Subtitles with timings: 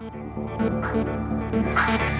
[0.00, 0.94] Thank
[2.14, 2.19] you.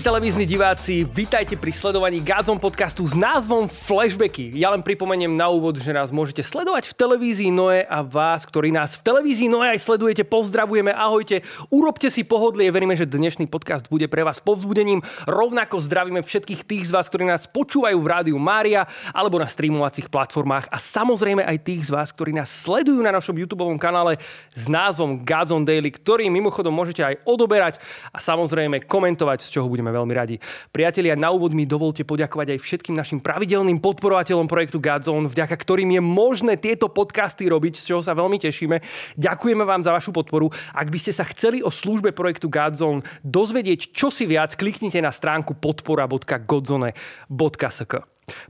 [0.00, 4.48] Milí televízni diváci, vitajte pri sledovaní Gádzom podcastu s názvom Flashbacky.
[4.56, 8.72] Ja len pripomeniem na úvod, že nás môžete sledovať v televízii Noe a vás, ktorí
[8.72, 13.92] nás v televízii Noe aj sledujete, pozdravujeme, ahojte, urobte si pohodlie, veríme, že dnešný podcast
[13.92, 15.04] bude pre vás povzbudením.
[15.28, 20.08] Rovnako zdravíme všetkých tých z vás, ktorí nás počúvajú v rádiu Mária alebo na streamovacích
[20.08, 24.16] platformách a samozrejme aj tých z vás, ktorí nás sledujú na našom YouTube kanále
[24.56, 27.76] s názvom Gádzom Daily, ktorý mimochodom môžete aj odoberať
[28.08, 30.38] a samozrejme komentovať, z čoho budeme veľmi radi.
[30.70, 35.90] Priatelia, na úvod mi dovolte poďakovať aj všetkým našim pravidelným podporovateľom projektu Godzone, vďaka ktorým
[35.94, 38.80] je možné tieto podcasty robiť, z čoho sa veľmi tešíme.
[39.20, 40.50] Ďakujeme vám za vašu podporu.
[40.72, 45.54] Ak by ste sa chceli o službe projektu Godzone dozvedieť čosi viac, kliknite na stránku
[45.58, 47.94] podpora.godzone.sk.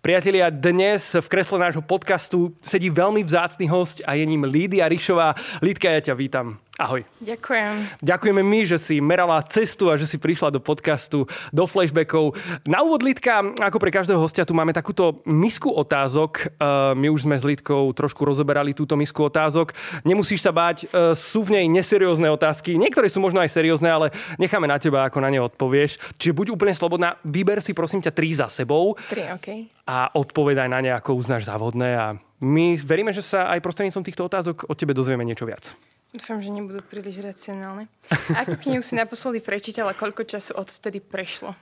[0.04, 5.32] Priatelia, dnes v kresle nášho podcastu sedí veľmi vzácny host a je ním Lídia Rišová.
[5.64, 6.60] Lídka, ja ťa vítam.
[6.80, 7.04] Ahoj.
[7.20, 8.00] Ďakujem.
[8.00, 12.32] Ďakujeme my, že si merala cestu a že si prišla do podcastu, do flashbackov.
[12.64, 16.56] Na úvod, Lidka, ako pre každého hostia, tu máme takúto misku otázok.
[16.56, 19.76] Uh, my už sme s Lidkou trošku rozoberali túto misku otázok.
[20.08, 22.80] Nemusíš sa báť, uh, sú v nej neseriózne otázky.
[22.80, 24.08] Niektoré sú možno aj seriózne, ale
[24.40, 26.00] necháme na teba, ako na ne odpovieš.
[26.16, 28.96] Čiže buď úplne slobodná, vyber si prosím ťa tri za sebou.
[29.04, 29.68] Tri, OK.
[29.84, 34.24] A odpovedaj na ne, ako uznáš závodné a my veríme, že sa aj prostredníctvom týchto
[34.24, 35.76] otázok od tebe dozvieme niečo viac.
[36.10, 37.86] Dúfam, že nebudú príliš racionálne.
[38.34, 41.54] Akú knihu si naposledy prečítala, koľko času odtedy prešlo?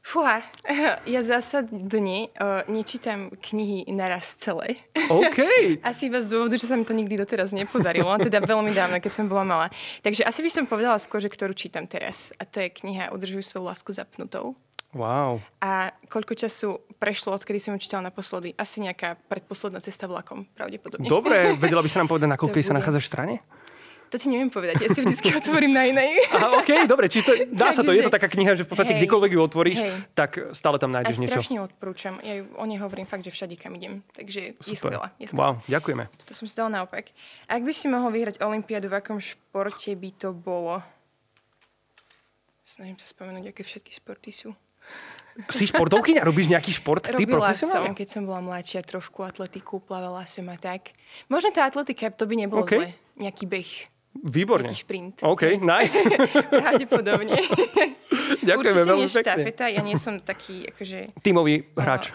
[0.00, 0.40] Fúha,
[1.14, 4.80] ja zásadne uh, nečítam knihy naraz celé.
[5.06, 5.38] OK.
[5.90, 9.12] asi iba z dôvodu, že sa mi to nikdy doteraz nepodarilo, teda veľmi dávno, keď
[9.12, 9.66] som bola malá.
[10.00, 12.32] Takže asi by som povedala skôr, že ktorú čítam teraz.
[12.40, 14.56] A to je kniha Udržuj svoju lásku zapnutou.
[14.90, 15.38] Wow.
[15.62, 18.58] A koľko času prešlo, odkedy som ju čítala naposledy?
[18.58, 21.06] Asi nejaká predposledná cesta vlakom, pravdepodobne.
[21.06, 23.38] Dobre, vedela by sa nám povedať, na koľkej sa nachádzaš strane?
[24.10, 26.18] To ti neviem povedať, ja si vždy otvorím na inej.
[26.34, 28.98] Aha, OK, dobre, či to, dá sa to, je to taká kniha, že v podstate
[28.98, 29.90] hej, kdekoľvek ju otvoríš, hej.
[30.18, 31.38] tak stále tam nájdeš niečo.
[31.38, 34.66] A strašne odporúčam, ja ju o nej hovorím fakt, že všade kam idem, takže Super.
[34.66, 35.06] je skvelá.
[35.22, 35.54] Je skvelá.
[35.54, 36.04] Wow, ďakujeme.
[36.26, 37.14] To som si dala naopak.
[37.46, 40.82] Ak by si mohol vyhrať Olympiádu, v akom športe by to bolo?
[42.66, 44.50] Snažím sa spomenúť, aké všetky športy sú.
[45.48, 46.26] Si športovkyňa?
[46.26, 47.00] Robíš nejaký šport?
[47.00, 50.92] Ty Robila som, keď som bola mladšia, trošku atletiku, plavala som a tak.
[51.32, 52.76] Možno tá atletika, to by nebolo okay.
[52.76, 52.88] zle.
[53.16, 53.70] Nejaký beh.
[54.10, 54.66] Výborne.
[54.68, 55.14] Nejaký šprint.
[55.22, 55.96] OK, nice.
[56.50, 57.38] Pravdepodobne.
[58.46, 61.14] Ďakujeme Určite veľmi nie štafeta, ja nie som taký akože...
[61.22, 62.10] Tímový hráč.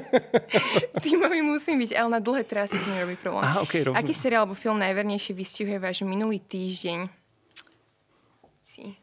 [1.04, 3.42] Tímový musím byť, ale na dlhé trasy to nerobí problém.
[3.42, 7.10] Aha, okay, Aký seriál alebo film najvernejšie vystihuje váš minulý týždeň?
[8.62, 8.94] Si.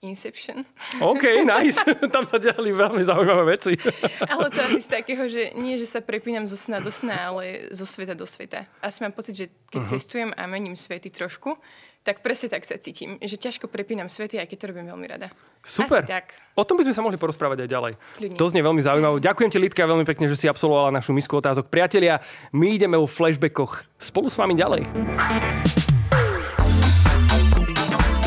[0.00, 0.64] Inception.
[0.96, 1.24] OK,
[1.60, 1.76] nice.
[2.14, 3.76] Tam sa diali veľmi zaujímavé veci.
[4.32, 7.68] ale to asi z takého, že nie, že sa prepínam zo sna do sna, ale
[7.68, 8.64] zo sveta do sveta.
[8.80, 9.92] Asi mám pocit, že keď uh-huh.
[9.92, 11.52] cestujem a mením svety trošku,
[12.00, 15.28] tak presne tak sa cítim, že ťažko prepínam svety, aj keď to robím veľmi rada.
[15.60, 16.00] Super.
[16.00, 16.32] Asi tak.
[16.56, 17.92] O tom by sme sa mohli porozprávať aj ďalej.
[18.24, 18.36] Ľudne.
[18.40, 19.20] To znie veľmi zaujímavé.
[19.20, 21.68] Ďakujem ti, Lidka, veľmi pekne, že si absolvovala našu misku otázok.
[21.68, 22.24] Priatelia,
[22.56, 24.88] my ideme vo flashbackoch spolu s vami ďalej.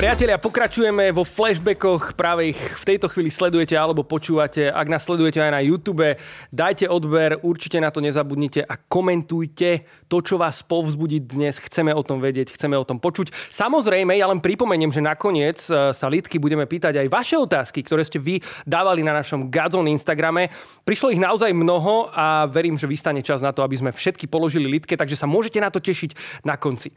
[0.03, 4.67] Priatelia, pokračujeme vo flashbackoch, práve ich v tejto chvíli sledujete alebo počúvate.
[4.67, 6.19] Ak nás sledujete aj na YouTube,
[6.51, 11.55] dajte odber, určite na to nezabudnite a komentujte to, čo vás povzbudí dnes.
[11.55, 13.31] Chceme o tom vedieť, chceme o tom počuť.
[13.47, 18.03] Samozrejme, ja len pripomeniem, že nakoniec e, sa Lidky budeme pýtať aj vaše otázky, ktoré
[18.03, 20.51] ste vy dávali na našom Gazon Instagrame.
[20.83, 24.67] Prišlo ich naozaj mnoho a verím, že vystane čas na to, aby sme všetky položili
[24.67, 26.91] Lidke, takže sa môžete na to tešiť na konci.
[26.91, 26.95] E,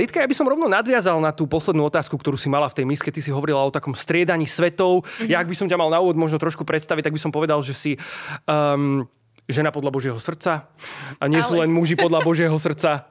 [0.00, 2.86] Lidka, ja by som rovno nadviazal na tú poslednú otázku, ktorú si mala v tej
[2.86, 3.10] miske.
[3.10, 5.02] Ty si hovorila o takom striedaní svetov.
[5.02, 5.28] Mm-hmm.
[5.28, 7.58] Ja, ak by som ťa mal na úvod možno trošku predstaviť, tak by som povedal,
[7.66, 7.92] že si
[8.46, 9.02] um,
[9.50, 10.70] žena podľa Božieho srdca
[11.18, 11.48] a nie Ale...
[11.48, 13.10] sú len muži podľa Božieho srdca.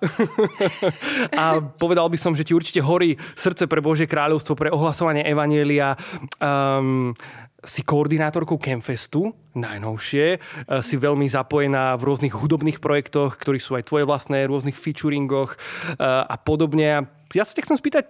[1.42, 6.00] a povedal by som, že ti určite horí srdce pre Božie kráľovstvo, pre ohlasovanie Evanielia.
[6.40, 7.12] Um,
[7.62, 10.38] si koordinátorkou Campfestu, najnovšie, e,
[10.82, 15.58] si veľmi zapojená v rôznych hudobných projektoch, ktorí sú aj tvoje vlastné, rôznych featuringoch e,
[16.02, 17.06] a podobne.
[17.38, 18.06] Ja sa ťa chcem spýtať,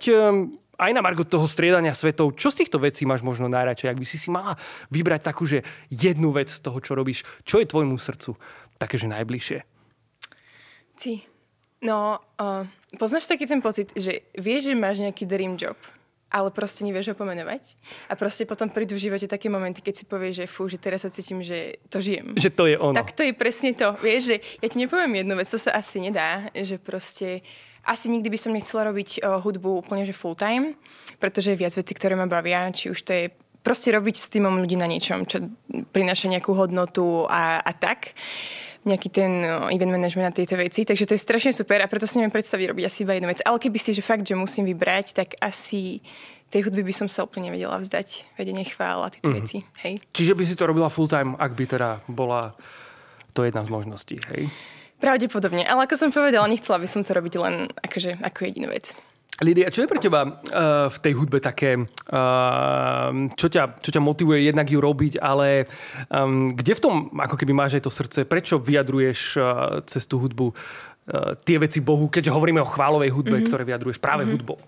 [0.82, 3.94] aj na Margo toho striedania svetov, čo z týchto vecí máš možno najradšej?
[3.94, 4.58] Ak by si si mala
[4.90, 5.62] vybrať takú, že
[5.94, 8.34] jednu vec z toho, čo robíš, čo je tvojmu srdcu
[8.82, 9.60] také, že najbližšie?
[10.98, 11.14] Ty.
[11.82, 12.66] No, uh,
[12.98, 15.78] poznáš taký ten pocit, že vieš, že máš nejaký dream job,
[16.30, 17.74] ale proste nevieš ho pomenovať.
[18.06, 21.02] A proste potom prídu v živote také momenty, keď si povieš, že fú, že teraz
[21.02, 22.38] sa cítim, že to žijem.
[22.38, 22.94] Že to je ono.
[22.94, 23.98] Tak to je presne to.
[23.98, 27.42] Vieš, že ja ti nepoviem jednu vec, to sa asi nedá, že proste
[27.86, 30.78] asi nikdy by som nechcela robiť uh, hudbu úplne že full time,
[31.18, 33.26] pretože je viac vecí, ktoré ma bavia, či už to je
[33.62, 35.46] proste robiť s týmom ľudí na niečom, čo
[35.94, 38.18] prináša nejakú hodnotu a, a tak
[38.82, 40.82] nejaký ten no, event management na tejto veci.
[40.82, 43.40] Takže to je strašne super a preto si neviem predstaviť robiť asi iba jednu vec.
[43.46, 46.02] Ale keby si, že fakt, že musím vybrať, tak asi
[46.50, 48.34] tej hudby by som sa úplne nevedela vzdať.
[48.36, 49.38] Vedenie chvál a tieto mm-hmm.
[49.46, 49.58] veci.
[49.86, 50.02] Hej.
[50.12, 52.58] Čiže by si to robila full time, ak by teda bola
[53.38, 54.50] to jedna z možností, hej?
[55.02, 58.94] Pravdepodobne, ale ako som povedala, nechcela by som to robiť len akože, ako jedinú vec.
[59.42, 63.98] Lidia, čo je pre teba uh, v tej hudbe také, uh, čo, ťa, čo ťa
[63.98, 65.66] motivuje jednak ju robiť, ale
[66.14, 70.22] um, kde v tom ako keby máš aj to srdce, prečo vyjadruješ uh, cez tú
[70.22, 73.50] hudbu uh, tie veci Bohu, keďže hovoríme o chválovej hudbe, mm-hmm.
[73.50, 74.36] ktoré vyjadruješ práve mm-hmm.
[74.38, 74.62] hudbou?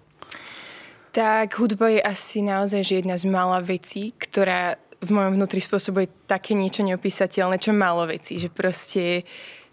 [1.14, 6.10] Tak hudba je asi naozaj že jedna z mála vecí, ktorá v mojom vnútri spôsobuje
[6.26, 9.22] také niečo neopísateľné, čo málo vecí, že proste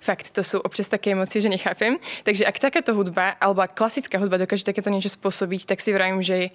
[0.00, 2.00] fakt, to sú občas také emócie, že nechápem.
[2.24, 6.24] Takže ak takáto hudba, alebo ak klasická hudba dokáže takéto niečo spôsobiť, tak si vravím,
[6.24, 6.50] že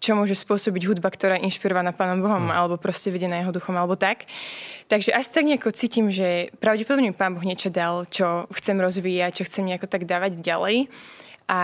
[0.00, 2.56] čo môže spôsobiť hudba, ktorá je inšpirovaná Pánom Bohom, mm.
[2.56, 4.24] alebo proste vedená jeho duchom, alebo tak.
[4.88, 9.44] Takže asi tak nejako cítim, že pravdepodobne Pán Boh niečo dal, čo chcem rozvíjať, čo
[9.44, 10.88] chcem nejako tak dávať ďalej.
[11.52, 11.60] A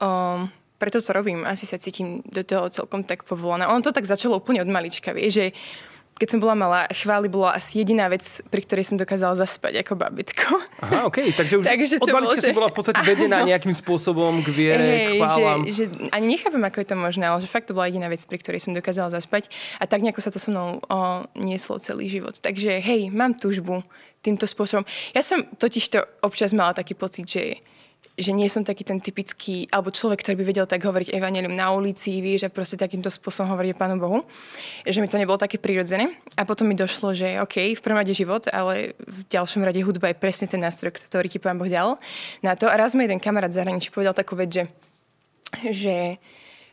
[0.00, 0.48] um,
[0.80, 1.44] preto to robím.
[1.44, 3.68] Asi sa cítim do toho celkom tak povolaná.
[3.68, 5.52] Ono to tak začalo úplne od malička, vie, že
[6.16, 10.00] keď som bola malá, chvály bola asi jediná vec, pri ktorej som dokázala zaspať ako
[10.00, 10.48] babitko.
[10.80, 12.48] Aha, OK, takže už takže od malička že...
[12.48, 13.52] si bola v podstate vedená áno.
[13.52, 15.68] nejakým spôsobom k viere, hey, chválam.
[15.68, 15.84] Že, že,
[16.16, 18.64] ani nechápem, ako je to možné, ale že fakt to bola jediná vec, pri ktorej
[18.64, 22.40] som dokázala zaspať a tak nejako sa to so mnou o, nieslo celý život.
[22.40, 23.84] Takže hej, mám túžbu
[24.24, 24.88] týmto spôsobom.
[25.12, 27.60] Ja som totiž to občas mala taký pocit, že
[28.16, 31.68] že nie som taký ten typický, alebo človek, ktorý by vedel tak hovoriť evanelium na
[31.76, 34.24] ulici, vieš, a proste takýmto spôsobom hovoriť Pánu Bohu.
[34.88, 36.16] Že mi to nebolo také prirodzené.
[36.32, 40.16] A potom mi došlo, že OK, v prvom rade život, ale v ďalšom rade hudba
[40.16, 42.00] je presne ten nástroj, ktorý ti Pán Boh dal
[42.40, 42.72] na to.
[42.72, 44.64] A raz mi jeden kamarát v zahraničí povedal takú vec, že,
[45.68, 46.16] že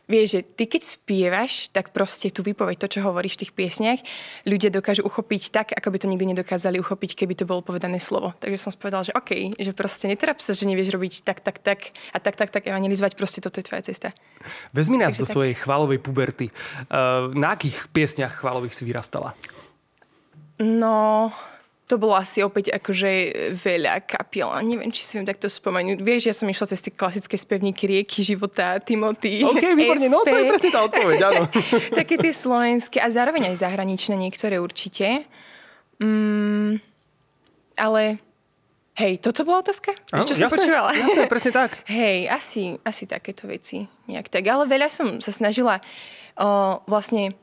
[0.04, 4.00] Vieš, že ty keď spievaš, tak proste tu vypoveď to, čo hovoríš v tých piesniach,
[4.44, 8.36] ľudia dokážu uchopiť tak, ako by to nikdy nedokázali uchopiť, keby to bolo povedané slovo.
[8.36, 11.96] Takže som spovedal, že OK, že proste netrap sa, že nevieš robiť tak, tak, tak
[12.12, 14.12] a tak, tak, tak evangelizovať, proste toto je tvoja cesta.
[14.76, 15.34] Vezmi nás Takže do tak.
[15.40, 16.52] svojej chválovej puberty.
[16.92, 19.32] Uh, na akých piesniach chválových si vyrastala?
[20.60, 21.32] No,
[21.84, 23.10] to bolo asi opäť akože
[23.52, 24.48] veľa kapiel.
[24.64, 26.00] Neviem, či si viem takto spomenúť.
[26.00, 30.32] Vieš, ja som išla cez tie klasické spevníky Rieky života, Timothy, OK, výborne, no to
[30.32, 31.42] je presne tá odpoveď, áno.
[32.00, 35.28] Také tie slovenské a zároveň aj zahraničné niektoré určite.
[36.00, 36.80] Mm,
[37.76, 38.16] ale
[38.96, 39.92] hej, toto bola otázka?
[40.08, 40.96] Áno, čo som počúvala?
[40.96, 41.84] Jasne, presne tak.
[41.92, 44.48] hej, asi, asi takéto veci nejak tak.
[44.48, 45.84] Ale veľa som sa snažila
[46.40, 47.36] o, vlastne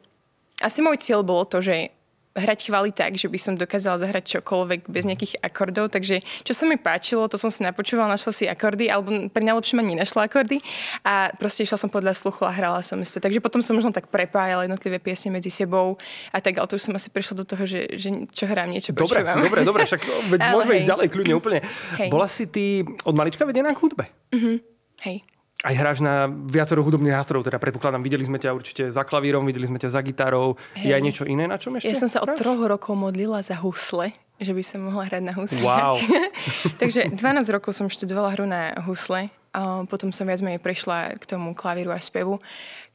[0.61, 1.93] asi môj cieľ bolo to, že
[2.31, 5.91] hrať chvály tak, že by som dokázala zahrať čokoľvek bez nejakých akordov.
[5.91, 9.83] Takže čo sa mi páčilo, to som si napočúvala, našla si akordy, alebo pri najlepšom
[9.83, 10.63] ani našla akordy
[11.03, 13.19] a proste išla som podľa sluchu a hrala som si to.
[13.19, 15.99] Takže potom som možno tak prepájala jednotlivé piesne medzi sebou
[16.31, 18.95] a tak, ale to už som asi prešla do toho, že, že čo hrám, niečo
[18.95, 19.43] dobre, počúvam.
[19.43, 20.01] Dobre, dobre, však
[20.31, 20.79] veď môžeme hej.
[20.83, 21.59] ísť ďalej kľudne úplne.
[21.99, 22.07] Hej.
[22.07, 24.07] Bola si ty od malička vedená k hudbe?
[24.31, 24.55] Mm-hmm.
[25.03, 25.17] Hej
[25.61, 29.69] aj hráš na viacero hudobných nástrojov, teda predpokladám, videli sme ťa určite za klavírom, videli
[29.69, 30.57] sme ťa za gitarou.
[30.73, 30.89] Hey.
[30.89, 31.89] Je aj niečo iné, na čom ešte?
[31.89, 34.09] Ja som sa od troch rokov modlila za husle,
[34.41, 35.61] že by som mohla hrať na husle.
[35.61, 36.01] Wow.
[36.81, 41.23] Takže 12 rokov som študovala hru na husle, a potom som viac menej prešla k
[41.27, 42.39] tomu klavíru a spevu.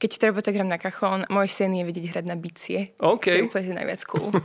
[0.00, 1.28] Keď treba, tak hrám na kachón.
[1.28, 2.96] Môj sen je vidieť hrať na bicie.
[2.96, 3.36] Okay.
[3.36, 4.32] To je úplne najviac cool.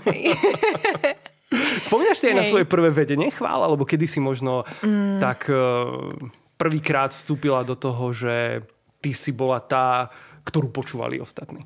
[1.87, 2.39] Spomínaš si aj hey.
[2.39, 5.23] na svoje prvé vedenie chvál, alebo kedy si možno mm.
[5.23, 6.15] tak uh,
[6.61, 8.61] prvýkrát vstúpila do toho, že
[9.01, 10.13] ty si bola tá,
[10.45, 11.65] ktorú počúvali ostatní?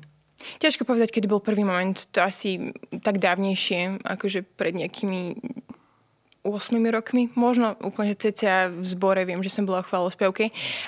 [0.56, 1.96] Ťažko povedať, kedy bol prvý moment.
[2.16, 2.72] To asi
[3.04, 5.36] tak dávnejšie, akože pred nejakými
[6.46, 10.44] 8 rokmi, možno úplne, že cca v zbore viem, že som bola v chválospevke,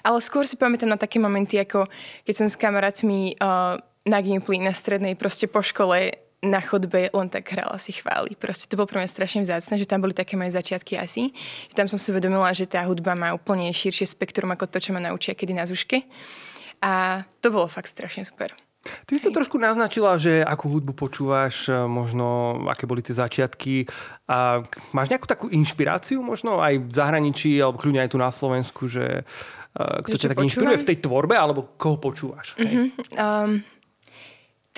[0.07, 1.91] ale skôr si pamätám na také momenty, ako
[2.23, 3.75] keď som s kamarátmi uh,
[4.07, 8.39] na Gimply na strednej proste po škole na chodbe len tak hrala si chváli.
[8.39, 11.35] Proste to bolo pre mňa strašne vzácne, že tam boli také moje začiatky asi.
[11.71, 14.95] Že tam som si uvedomila, že tá hudba má úplne širšie spektrum ako to, čo
[14.95, 16.07] ma naučia kedy na zuške.
[16.79, 18.55] A to bolo fakt strašne super.
[18.79, 23.91] Ty si to trošku naznačila, že akú hudbu počúvaš, e, možno aké boli tie začiatky.
[24.31, 24.63] A
[24.95, 29.27] máš nejakú takú inšpiráciu možno aj v zahraničí, alebo kľudne aj tu na Slovensku, že
[29.75, 32.55] e, kto ťa tak inšpiruje v tej tvorbe, alebo koho počúvaš?
[32.55, 32.87] Mm-hmm.
[33.19, 33.67] Um,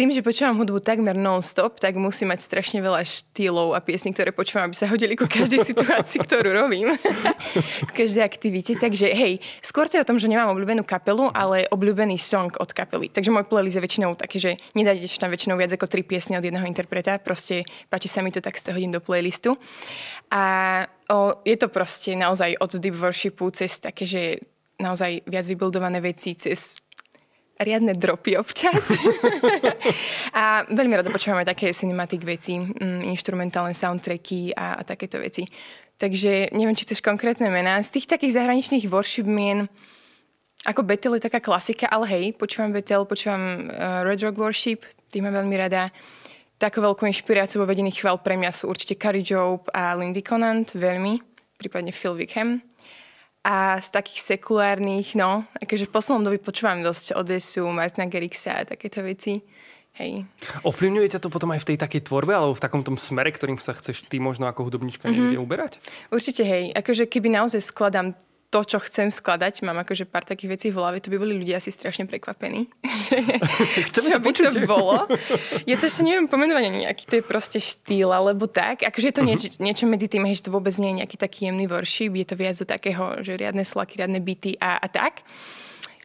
[0.00, 4.32] tým, že počúvam hudbu takmer non-stop, tak musím mať strašne veľa štýlov a piesní, ktoré
[4.32, 6.88] počúvam, aby sa hodili ku každej situácii, ktorú robím.
[7.88, 8.80] ku každej aktivite.
[8.80, 12.72] Takže hej, skôr to je o tom, že nemám obľúbenú kapelu, ale obľúbený song od
[12.72, 13.12] kapely.
[13.12, 16.48] Takže môj playlist je väčšinou taký, že nedájdeš tam väčšinou viac ako tri piesne od
[16.48, 17.20] jedného interpreta.
[17.20, 19.60] Proste páči sa mi to, tak z hodím do playlistu.
[20.32, 20.42] A
[21.12, 24.40] o, je to proste naozaj od deep worshipu cez také, že
[24.80, 26.80] naozaj viac vybudované veci, cez
[27.60, 28.88] riadne dropy občas.
[30.40, 35.44] a veľmi rada počúvame také cinematic veci, mm, instrumentálne soundtracky a, a takéto veci.
[36.00, 37.76] Takže neviem, či chceš konkrétne mená.
[37.84, 39.68] Z tých takých zahraničných worship mien,
[40.64, 45.28] ako Betel je taká klasika, ale hej, počúvam Betel, počúvam uh, Red Rock Worship, tým
[45.28, 45.92] mám veľmi rada.
[46.56, 50.68] Takú veľkú inšpiráciu vo vedení chval pre mňa sú určite Carrie Job a Lindy Conant,
[50.72, 51.20] veľmi,
[51.56, 52.64] prípadne Phil Wickham.
[53.40, 58.68] A z takých sekulárnych, no, akože v poslednom dobi počúvam dosť Odesu, Martina Gerixa a
[58.68, 59.40] takéto veci.
[59.96, 60.28] Hej.
[60.64, 63.56] Ovplyvňuje ťa to potom aj v tej takej tvorbe alebo v takom tom smere, ktorým
[63.56, 65.36] sa chceš ty možno ako hudobnička mm-hmm.
[65.36, 65.72] niekde uberať?
[66.12, 66.72] Určite hej.
[66.72, 68.12] Akože keby naozaj skladám
[68.50, 71.62] to, čo chcem skladať, mám akože pár takých vecí v hlave, to by boli ľudia
[71.62, 72.66] asi strašne prekvapení.
[73.94, 74.50] Čo to by počuť.
[74.50, 75.06] to bolo.
[75.70, 78.82] Ja to ešte neviem pomenovať nejaký to je proste štýl, alebo tak.
[78.82, 79.38] Akože je to uh-huh.
[79.38, 82.34] nieč, niečo medzi tým, že to vôbec nie je nejaký taký jemný worship, je to
[82.34, 85.22] viac do takého, že riadne slaky, riadne byty a, a tak.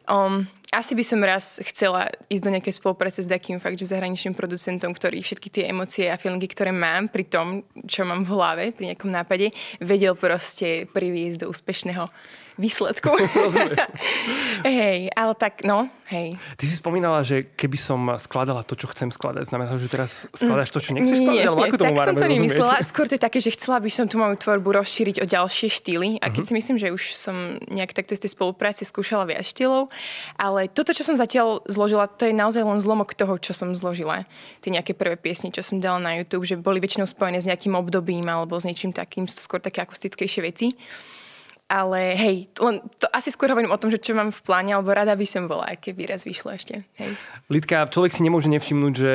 [0.06, 4.34] Um, asi by som raz chcela ísť do nejakej spolupráce s takým fakt, že zahraničným
[4.34, 8.64] producentom, ktorý všetky tie emócie a feelingy, ktoré mám pri tom, čo mám v hlave,
[8.74, 12.10] pri nejakom nápade, vedel proste priviesť do úspešného
[12.56, 13.12] výsledku.
[14.64, 16.40] hej, ale tak, no, hej.
[16.56, 20.24] Ty si spomínala, že keby som skladala to, čo chcem skladať, znamená to, že teraz
[20.32, 21.36] skladaš to, čo nechceš skladať?
[21.36, 22.74] Nie, alebo ako tak som to nemyslela.
[22.80, 26.18] Skôr to je také, že chcela by som tú moju tvorbu rozšíriť o ďalšie štýly.
[26.24, 26.48] A keď uh-huh.
[26.48, 29.92] si myslím, že už som nejak takto z tej spolupráce skúšala viac štýlov,
[30.40, 34.24] ale toto, čo som zatiaľ zložila, to je naozaj len zlomok toho, čo som zložila.
[34.64, 37.76] Tie nejaké prvé piesne, čo som dala na YouTube, že boli väčšinou spojené s nejakým
[37.76, 40.72] obdobím alebo s niečím takým, sú skôr také akustickejšie veci.
[41.66, 44.94] Ale hej, len to asi skôr hovorím o tom, že čo mám v pláne, alebo
[44.94, 46.86] rada by som bola, keby raz vyšlo ešte.
[46.94, 47.18] Hej.
[47.50, 49.12] Lidka, človek si nemôže nevšimnúť, že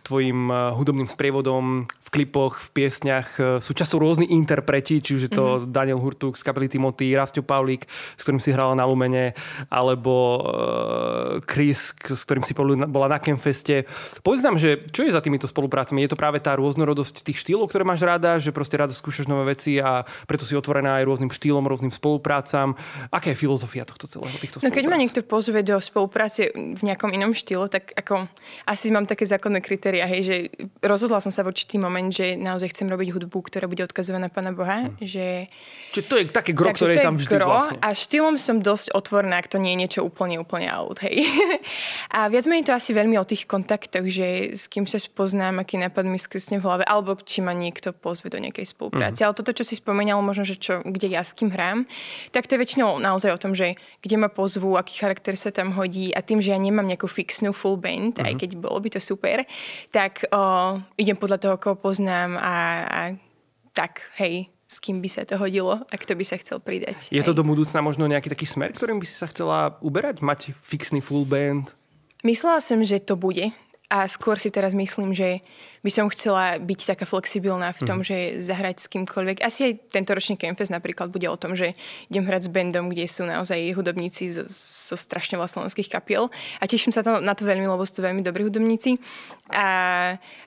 [0.00, 5.22] tvojim eh, hudobným sprievodom v klipoch, v piesňach eh, sú často rôzni interpreti, či už
[5.28, 5.76] je to mm-hmm.
[5.76, 7.84] Daniel Hurtuk z kapely Timothy, Rastio Pavlík,
[8.16, 9.36] s ktorým si hrala na Lumene,
[9.68, 13.84] alebo uh, Chris, s ktorým si bola na Campfeste.
[14.24, 16.04] Povedz nám, že čo je za týmito spoluprácami?
[16.06, 19.52] Je to práve tá rôznorodosť tých štýlov, ktoré máš rada, že proste rada skúšaš nové
[19.52, 22.78] veci a preto si otvorená aj rôznym štýlom, rôznym spoluprácam.
[23.10, 24.30] Aká je filozofia tohto celého?
[24.38, 28.30] Týchto no keď ma niekto pozve do spolupráce v nejakom inom štýle, tak ako
[28.70, 30.36] asi mám také základné kritéria, hej, že
[30.78, 34.30] rozhodla som sa v určitý moment, že naozaj chcem robiť hudbu, ktorá bude odkazovať na
[34.30, 34.86] Pána Boha.
[34.86, 34.94] Hmm.
[35.02, 35.50] Že...
[35.90, 37.78] Čiže to je také gro, ktoré je tam vždy gro, vlastne.
[37.80, 41.24] A štýlom som dosť otvorná, ak to nie je niečo úplne, úplne out, hej.
[42.16, 45.80] a viac menej to asi veľmi o tých kontaktoch, že s kým sa spoznám, aký
[45.80, 49.24] nápad mi skresne v hlave, alebo či ma niekto pozve do nejakej spolupráce.
[49.24, 49.32] Hmm.
[49.32, 51.88] Ale toto, čo si spomenal, možno, že čo, kde ja s kým hrám, hrám,
[52.28, 55.72] tak to je väčšinou naozaj o tom, že kde ma pozvú, aký charakter sa tam
[55.72, 58.28] hodí a tým, že ja nemám nejakú fixnú full band, uh-huh.
[58.28, 58.40] aj mhm.
[58.44, 59.48] keď bolo by to super,
[59.88, 62.54] tak o, idem podľa toho, koho poznám a,
[62.84, 63.00] a
[63.72, 67.08] tak, hej, s kým by sa to hodilo a kto by sa chcel pridať.
[67.08, 70.20] Je to do budúcna možno nejaký taký smer, ktorým by si sa chcela uberať?
[70.20, 71.70] Mať fixný full band?
[72.24, 73.52] Myslela som, že to bude.
[73.94, 75.38] A skôr si teraz myslím, že
[75.86, 78.06] by som chcela byť taká flexibilná v tom, mm.
[78.10, 79.38] že zahrať s kýmkoľvek.
[79.38, 81.78] Asi aj tento ročný Campfest napríklad bude o tom, že
[82.10, 86.26] idem hrať s bandom, kde sú naozaj hudobníci zo, zo strašne vlastnovenských kapiel.
[86.58, 88.98] A teším sa to, na to veľmi, lebo sú to veľmi dobrí hudobníci.
[89.54, 89.68] A,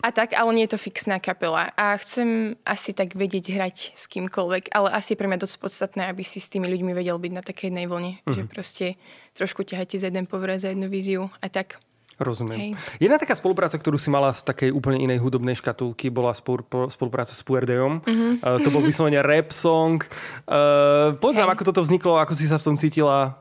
[0.03, 1.71] a tak, ale nie je to fixná kapela.
[1.79, 6.03] A chcem asi tak vedieť hrať s kýmkoľvek, ale asi je pre mňa dosť podstatné,
[6.11, 8.19] aby si s tými ľuďmi vedel byť na takej jednej vlne.
[8.27, 8.33] Mm.
[8.35, 8.85] Že proste
[9.39, 11.79] trošku ťahajte za jeden povrát, za jednu víziu a tak.
[12.17, 12.57] Rozumiem.
[12.57, 12.71] Hej.
[12.97, 17.45] Jedna taká spolupráca, ktorú si mala z takej úplne inej hudobnej škatulky, bola spolupráca s
[17.45, 18.01] Puerdeom.
[18.01, 18.31] Mm-hmm.
[18.41, 20.01] Uh, to bol vyslovene rap song.
[20.49, 23.37] Uh, povedz nám, ako toto vzniklo, ako si sa v tom cítila?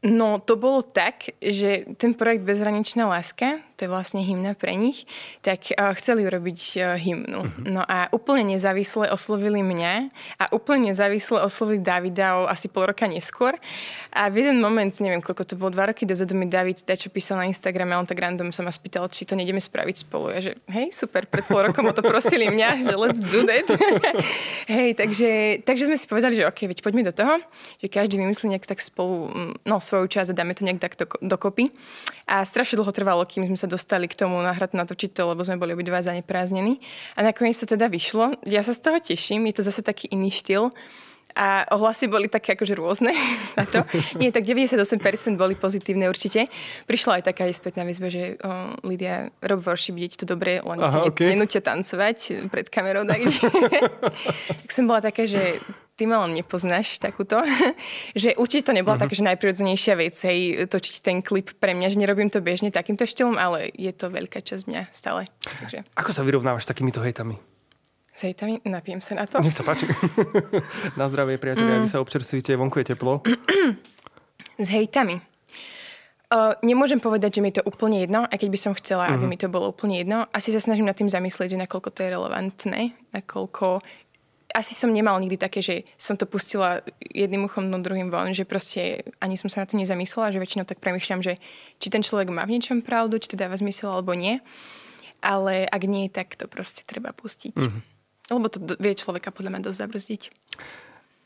[0.00, 5.04] No, to bolo tak, že ten projekt Bezhraničná láska, to je vlastne hymna pre nich,
[5.44, 7.40] tak uh, chceli urobiť uh, hymnu.
[7.44, 7.64] Uh-huh.
[7.68, 10.08] No a úplne nezávisle oslovili mňa
[10.40, 13.60] a úplne nezávisle oslovili Davida o asi pol roka neskôr.
[14.08, 17.36] A v jeden moment, neviem koľko to bolo, dva roky dozadu mi David čo písal
[17.36, 20.32] na Instagrame on tak random sa ma spýtal, či to nejdeme spraviť spolu.
[20.32, 23.68] Ja že hej, super, pred pol rokom o to prosili mňa, že let's do that.
[24.80, 27.36] hej, takže, takže sme si povedali, že ok, veď poďme do toho,
[27.84, 31.10] že každý vymyslí nejak tak spolu, mm, no svoju časť a dáme to nejak takto
[31.18, 31.74] dokopy.
[32.30, 35.58] A strašne dlho trvalo, kým sme sa dostali k tomu nahrať natočiť to, lebo sme
[35.58, 36.78] boli obidva zaneprázdnení.
[37.18, 38.38] A nakoniec to teda vyšlo.
[38.46, 40.70] Ja sa z toho teším, je to zase taký iný štýl.
[41.30, 43.14] A ohlasy boli také akože rôzne
[43.58, 43.86] na to.
[44.18, 44.90] Nie, tak 98%
[45.38, 46.50] boli pozitívne určite.
[46.90, 51.06] Prišla aj taká spätná väzba, že o, Lidia, rob worship, ide to dobre, len Aha,
[51.06, 51.30] okay.
[51.30, 53.06] nenúťa tancovať pred kamerou.
[53.06, 53.20] Tak,
[54.66, 55.62] tak som bola taká, že
[56.00, 57.44] ty ma len nepoznáš takúto,
[58.16, 59.04] že určite to nebola uh-huh.
[59.04, 63.04] taká, že najprirodzenejšia vec, hej, točiť ten klip pre mňa, že nerobím to bežne takýmto
[63.04, 65.28] štýlom, ale je to veľká časť mňa stále.
[65.44, 65.84] Takže.
[66.00, 67.36] Ako sa vyrovnávaš s takýmito hejtami?
[68.16, 68.64] S hejtami?
[68.64, 69.44] Napijem sa na to.
[69.44, 69.84] Nech sa páči.
[71.00, 71.82] na zdravie, priatelia, mm.
[71.84, 73.20] vy sa občerstvíte, vonku je teplo.
[74.64, 75.20] s hejtami.
[76.30, 79.18] Uh, nemôžem povedať, že mi je to úplne jedno, aj keď by som chcela, uh-huh.
[79.18, 79.30] aby mhm.
[79.34, 80.30] mi to bolo úplne jedno.
[80.30, 82.80] Asi sa snažím nad tým zamyslieť, že nakoľko to je relevantné,
[83.10, 83.82] nakoľko...
[84.50, 88.42] Asi som nemal nikdy také, že som to pustila jedným uchom, no druhým von, že
[88.42, 91.38] proste ani som sa na to nezamyslela, že väčšinou tak premyšľam, že
[91.78, 94.42] či ten človek má v niečom pravdu, či to dáva zmysel alebo nie.
[95.22, 97.54] Ale ak nie, tak to proste treba pustiť.
[97.54, 97.80] Uh-huh.
[98.34, 100.22] Lebo to vie človeka podľa mňa dosť zabrzdiť.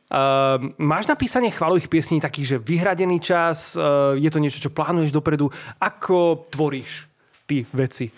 [0.05, 4.71] Uh, máš na písanie chválových piesní taký, že vyhradený čas, uh, je to niečo, čo
[4.71, 5.49] plánuješ dopredu.
[5.81, 7.09] Ako tvoríš
[7.49, 8.13] ty veci?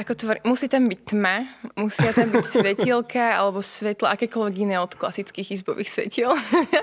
[0.00, 0.40] Ako tvor...
[0.48, 1.44] Musí tam byť tma,
[1.76, 6.32] musia tam byť svetielka alebo svetlo, akékoľvek iné od klasických izbových svetiel.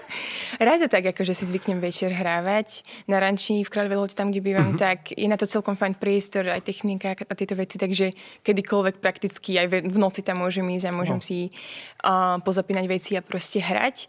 [0.62, 2.86] Rada tak, ako že si zvyknem večer hrávať.
[3.10, 4.78] Na ranči v Kráľovej tam, kde bývam, uh-huh.
[4.78, 8.14] tak je na to celkom fajn priestor, aj technika a tieto veci, takže
[8.46, 11.50] kedykoľvek prakticky aj v noci tam môžem ísť a môžem uh-huh.
[11.50, 11.50] si
[12.06, 14.06] uh, pozapínať veci a proste hrať.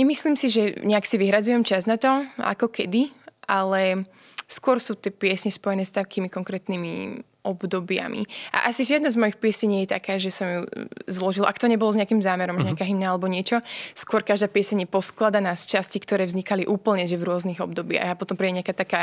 [0.00, 3.12] Nemyslím si, že nejak si vyhradzujem čas na to, ako kedy,
[3.44, 4.08] ale
[4.46, 8.26] skôr sú tie piesne spojené s takými konkrétnymi obdobiami.
[8.50, 11.46] A asi žiadna z mojich piesní nie je taká, že som ju e, zložila.
[11.46, 12.74] Ak to nebolo s nejakým zámerom, uh-huh.
[12.74, 13.62] nejaká hymna alebo niečo,
[13.94, 18.14] skôr každá pieseň je poskladaná z časti, ktoré vznikali úplne že v rôznych obdobiach.
[18.14, 19.02] A potom príde nejaká taká,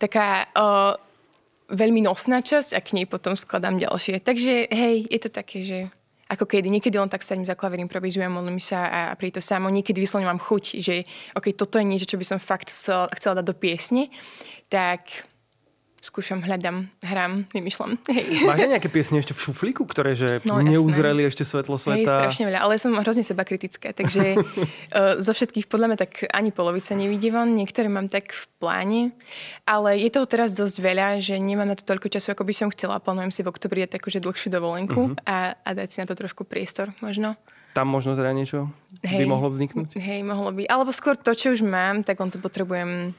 [0.00, 0.96] taká uh,
[1.68, 4.24] veľmi nosná časť a k nej potom skladám ďalšie.
[4.24, 5.78] Takže hej, je to také, že
[6.30, 6.70] ako kedy.
[6.70, 9.66] Niekedy len tak sadím za klavír, improvizujem, modlím sa a, a pri to samo.
[9.66, 11.02] Niekedy vyslovene mám chuť, že
[11.34, 14.14] okay, toto je niečo, čo by som fakt chcela, chcela dať do piesne.
[14.70, 15.29] Tak
[16.00, 18.00] skúšam, hľadám, hrám, vymýšľam.
[18.08, 18.48] Hej.
[18.48, 22.00] Máš nejaké piesne ešte v šuflíku, ktoré že no, neuzreli ešte svetlo sveta?
[22.00, 26.24] Hej, strašne veľa, ale som hrozne seba kritická, takže uh, zo všetkých podľa mňa tak
[26.32, 29.00] ani polovica nevidí von, niektoré mám tak v pláne,
[29.68, 32.72] ale je toho teraz dosť veľa, že nemám na to toľko času, ako by som
[32.72, 32.96] chcela.
[32.96, 35.28] Plánujem si v oktobri dať takúže dlhšiu dovolenku uh-huh.
[35.28, 37.36] a, a dať si na to trošku priestor možno.
[37.70, 38.66] Tam možno teda niečo
[39.06, 39.94] hej, by mohlo vzniknúť?
[39.94, 40.66] Hej, mohlo by.
[40.66, 43.14] Alebo skôr to, čo už mám, tak len to potrebujem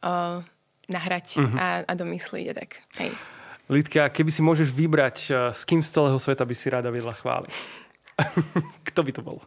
[0.00, 0.40] uh,
[0.90, 1.56] nahrať uh-huh.
[1.56, 2.70] a, a domysliť a tak.
[2.98, 3.14] Hej.
[3.70, 7.14] Lidka, keby si môžeš vybrať, eh, s kým z celého sveta by si rada vedla
[7.14, 7.46] chváli?
[8.90, 9.38] Kto by to bol?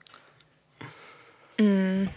[1.59, 2.09] Mm,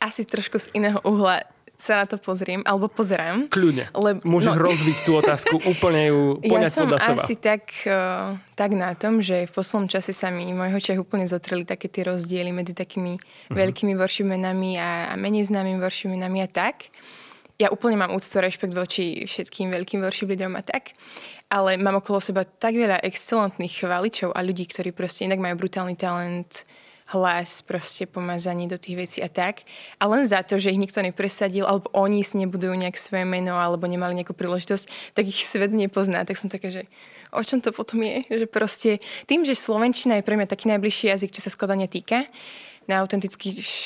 [0.00, 1.44] asi trošku z iného uhla
[1.82, 3.50] sa na to pozriem, alebo pozerám.
[3.50, 3.90] Kľudne.
[3.90, 7.02] Le, Môžeš no, rozviť tú otázku, úplne ju poňať Ja som seba.
[7.02, 11.02] asi tak, uh, tak na tom, že v poslednom čase sa mi v mojich očiach
[11.02, 13.58] úplne zotreli také tie rozdiely medzi takými uh-huh.
[13.58, 16.86] veľkými worshipmenami a, a menej známymi worshipmenami a tak.
[17.62, 20.98] Ja úplne mám úctu a rešpekt voči všetkým veľkým worship ľuďom a tak,
[21.46, 25.94] ale mám okolo seba tak veľa excelentných chváličov a ľudí, ktorí proste inak majú brutálny
[25.94, 26.66] talent,
[27.14, 29.62] hlas, proste pomazanie do tých vecí a tak.
[30.02, 33.54] A len za to, že ich nikto nepresadil, alebo oni si nebudujú nejak svoje meno,
[33.54, 36.26] alebo nemali nejakú príležitosť, tak ich svet nepozná.
[36.26, 36.90] Tak som taká, že
[37.30, 38.26] o čom to potom je?
[38.26, 38.90] Že proste
[39.30, 42.26] tým, že Slovenčina je pre mňa taký najbližší jazyk, čo sa skladania týka,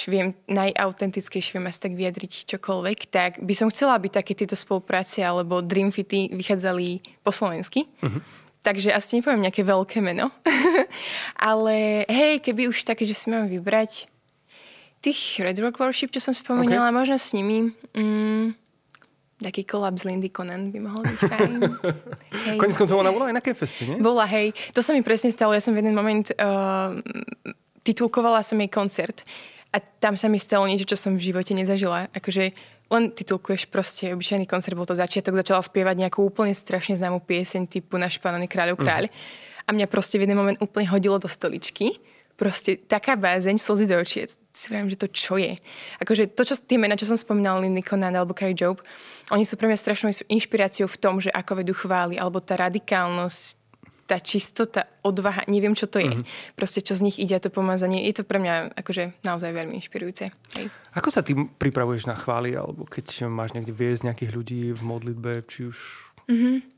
[0.09, 5.21] viem, najautentickejšie viem asi tak vyjadriť čokoľvek, tak by som chcela, aby také tieto spolupráce
[5.21, 7.89] alebo Dreamfity vychádzali po slovensky.
[8.01, 10.35] Uh-huh takže asi nepoviem nejaké veľké meno.
[11.39, 14.11] Ale hej, keby už také, že si mám vybrať
[14.99, 16.99] tých Red Rock Worship, čo som spomínala, okay.
[16.99, 17.71] možno s nimi.
[17.95, 18.59] Mm,
[19.39, 21.53] taký kolab z Lindy Conan by mohol byť fajn.
[22.61, 24.03] Konec koncov ona bola aj na Kefeste, nie?
[24.03, 24.51] Bola, hej.
[24.75, 25.55] To sa mi presne stalo.
[25.55, 26.99] Ja som v jeden moment uh,
[27.87, 29.23] titulkovala som jej koncert
[29.71, 32.11] a tam sa mi stalo niečo, čo som v živote nezažila.
[32.11, 32.51] Akože
[32.87, 37.67] len titulkuješ proste obyčajný koncert, bol to začiatok, začala spievať nejakú úplne strašne známú pieseň
[37.67, 39.11] typu Náš pánovný kráľov kráľ.
[39.11, 39.15] Mm.
[39.67, 41.99] A mňa proste v jeden moment úplne hodilo do stoličky.
[42.39, 44.23] Proste taká bázeň, slzy do očí.
[44.55, 45.59] Si vravím, že to čo je.
[45.99, 48.79] Akože to, čo, tie mená, čo som spomínala, Lindy Conan alebo Carrie Job,
[49.35, 53.66] oni sú pre mňa strašnou inšpiráciou v tom, že ako vedú chváli, alebo tá radikálnosť,
[54.07, 56.15] tá čistota, odvaha, neviem, čo to je.
[56.15, 56.55] Mm-hmm.
[56.55, 58.07] Proste, čo z nich ide to pomazanie.
[58.07, 60.31] Je to pre mňa akože naozaj veľmi inšpirujúce.
[60.31, 60.67] Hej.
[60.95, 65.43] Ako sa ty pripravuješ na chvály, alebo keď máš niekde viesť nejakých ľudí v modlitbe,
[65.51, 65.79] či už...
[66.31, 66.77] Mm-hmm.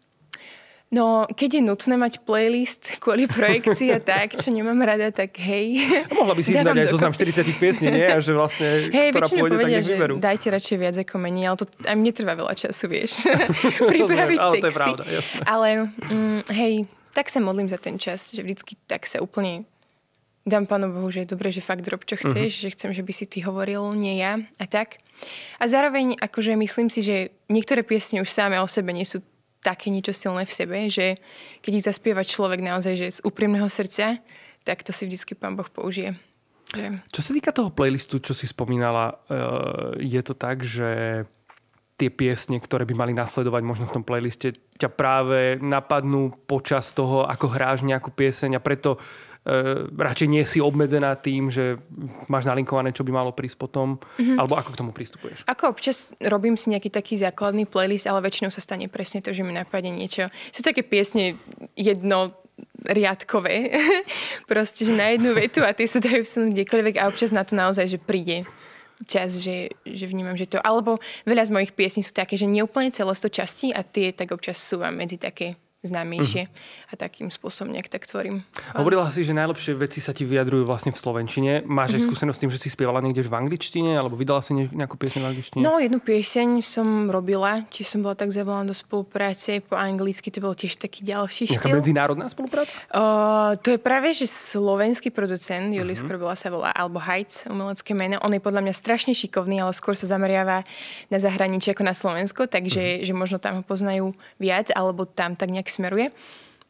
[0.88, 5.84] No, keď je nutné mať playlist kvôli projekcii a tak, čo nemám rada, tak hej.
[6.08, 8.08] A mohla by si dať aj zoznam 40 piesní, nie?
[8.08, 10.14] A že vlastne, hej, ktorá pôjde, povedia, tak že vyberú.
[10.16, 13.20] dajte radšej viac ako menej, ale to aj mne trvá veľa času, vieš.
[13.92, 14.64] Pripraviť ale texty.
[14.64, 15.40] To je pravda, jasné.
[15.44, 16.72] Ale mm, hej,
[17.18, 19.66] tak sa modlím za ten čas, že vždycky tak sa úplne
[20.46, 22.22] dám Pánu Bohu, že je dobré, že fakt rob, čo mhm.
[22.22, 22.62] chceš, uh-huh.
[22.62, 25.02] že chcem, že by si ty hovoril, nie ja a tak.
[25.58, 29.18] A zároveň akože myslím si, že niektoré piesne už same o sebe nie sú
[29.58, 31.18] také niečo silné v sebe, že
[31.58, 34.22] keď ich zaspieva človek naozaj že z úprimného srdca,
[34.62, 36.14] tak to si vždycky Pán Boh použije.
[36.70, 37.02] Že...
[37.10, 41.26] Čo sa týka toho playlistu, čo si spomínala, eh, je to tak, že
[41.98, 47.26] tie piesne, ktoré by mali nasledovať možno v tom playliste, ťa práve napadnú počas toho,
[47.26, 49.02] ako hráš nejakú pieseň a preto
[49.96, 51.80] radšej nie si obmedzená tým, že
[52.28, 54.36] máš nalinkované, čo by malo prísť potom, mm-hmm.
[54.36, 55.40] alebo ako k tomu pristupuješ?
[55.48, 59.40] Ako občas robím si nejaký taký základný playlist, ale väčšinou sa stane presne to, že
[59.40, 60.28] mi napadne niečo.
[60.52, 61.40] Sú také piesne
[61.72, 62.36] jedno
[62.84, 63.72] riadkové.
[64.50, 67.56] Proste, že na jednu vetu a tie sa dajú vsunúť kdekoľvek a občas na to
[67.56, 68.44] naozaj, že príde
[69.06, 70.58] čas, že, že vnímam, že to...
[70.58, 74.58] Alebo veľa z mojich piesní sú také, že neúplne celosto časti a tie tak občas
[74.58, 75.54] sú medzi také
[75.86, 76.90] známejšie mm.
[76.90, 78.42] a takým spôsobom nejak tak tvorím.
[78.74, 81.62] Hovorila si, že najlepšie veci sa ti vyjadrujú vlastne v slovenčine.
[81.62, 81.94] Máš mm-hmm.
[81.94, 82.06] aj mhm.
[82.10, 85.26] skúsenosť s tým, že si spievala niekde v angličtine alebo vydala si nejakú pieseň v
[85.30, 85.62] angličtine?
[85.62, 90.42] No, jednu pieseň som robila, či som bola tak zavolaná do spolupráce po anglicky, to
[90.42, 91.78] bol tiež taký ďalší Nejaká štýl.
[91.78, 92.74] medzinárodná spolupráca?
[92.90, 96.10] Uh, to je práve, že slovenský producent, Julius mm-hmm.
[96.10, 98.18] Korbila sa volá, alebo Heights, umelecké meno.
[98.26, 100.66] On je podľa mňa strašne šikovný, ale skôr sa zameriava
[101.06, 103.06] na zahraničie ako na Slovensko, takže mm-hmm.
[103.06, 104.10] že možno tam ho poznajú
[104.42, 106.06] viac, alebo tam tak nejak nejak smeruje.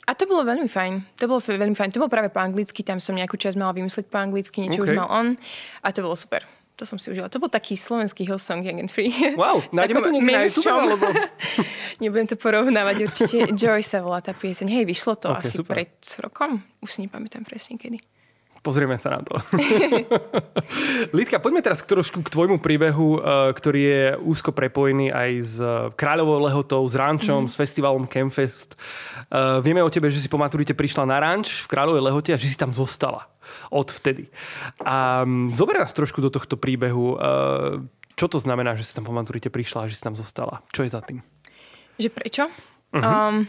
[0.08, 1.20] A to bolo veľmi fajn.
[1.22, 1.94] To bolo veľmi fajn.
[1.94, 4.90] To bolo práve po anglicky, tam som nejakú časť mala vymyslieť po anglicky, niečo okay.
[4.90, 5.38] už mal on.
[5.84, 6.42] A to bolo super.
[6.78, 7.28] To som si užila.
[7.28, 9.10] To bol taký slovenský Hillsong Young and Free.
[9.38, 11.06] Wow, nájdeme to niekde na YouTube, alebo...
[12.02, 13.36] Nebudem to porovnávať určite.
[13.52, 14.70] Joy sa volá tá pieseň.
[14.70, 15.74] Hej, vyšlo to okay, asi super.
[15.74, 16.62] pred rokom.
[16.78, 17.98] Už si nepamätám presne kedy.
[18.68, 19.32] Pozrieme sa na to.
[21.16, 25.56] Lidka, poďme teraz trošku k tvojmu príbehu, eh, ktorý je úzko prepojený aj s
[25.96, 27.48] Kráľovou lehotou, s rančom, mm.
[27.48, 28.76] s festivalom Campfest.
[29.32, 32.40] Uh, vieme o tebe, že si po maturite prišla na ranč v Kráľovej lehote a
[32.40, 33.24] že si tam zostala
[33.72, 34.28] odvtedy.
[34.84, 37.16] A um, zober nás trošku do tohto príbehu.
[38.20, 40.60] Čo to znamená, že si tam po maturite prišla a že si tam zostala?
[40.76, 41.24] Čo je za tým?
[41.96, 42.44] Že prečo?
[42.92, 43.00] Uh-huh.
[43.00, 43.48] Um,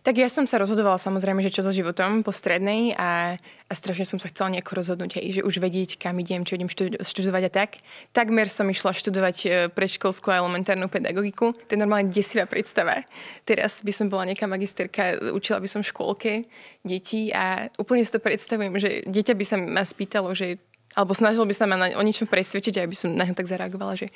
[0.00, 3.36] tak ja som sa rozhodovala samozrejme, že čo so životom po strednej a,
[3.68, 6.72] a strašne som sa chcela nejako rozhodnúť, hej, že už vedieť, kam idem, čo idem
[7.04, 7.70] študovať a tak.
[8.16, 11.52] Takmer som išla študovať e, predškolskú a elementárnu pedagogiku.
[11.52, 13.04] To je normálne desivá predstava.
[13.44, 16.32] Teraz by som bola nejaká magisterka, učila by som v škôlke
[16.80, 20.56] detí a úplne si to predstavujem, že dieťa by sa ma spýtalo, že
[20.96, 23.36] alebo snažilo by sa ma na, o niečom presvedčiť a ja by som na ňo
[23.36, 24.08] tak zareagovala, že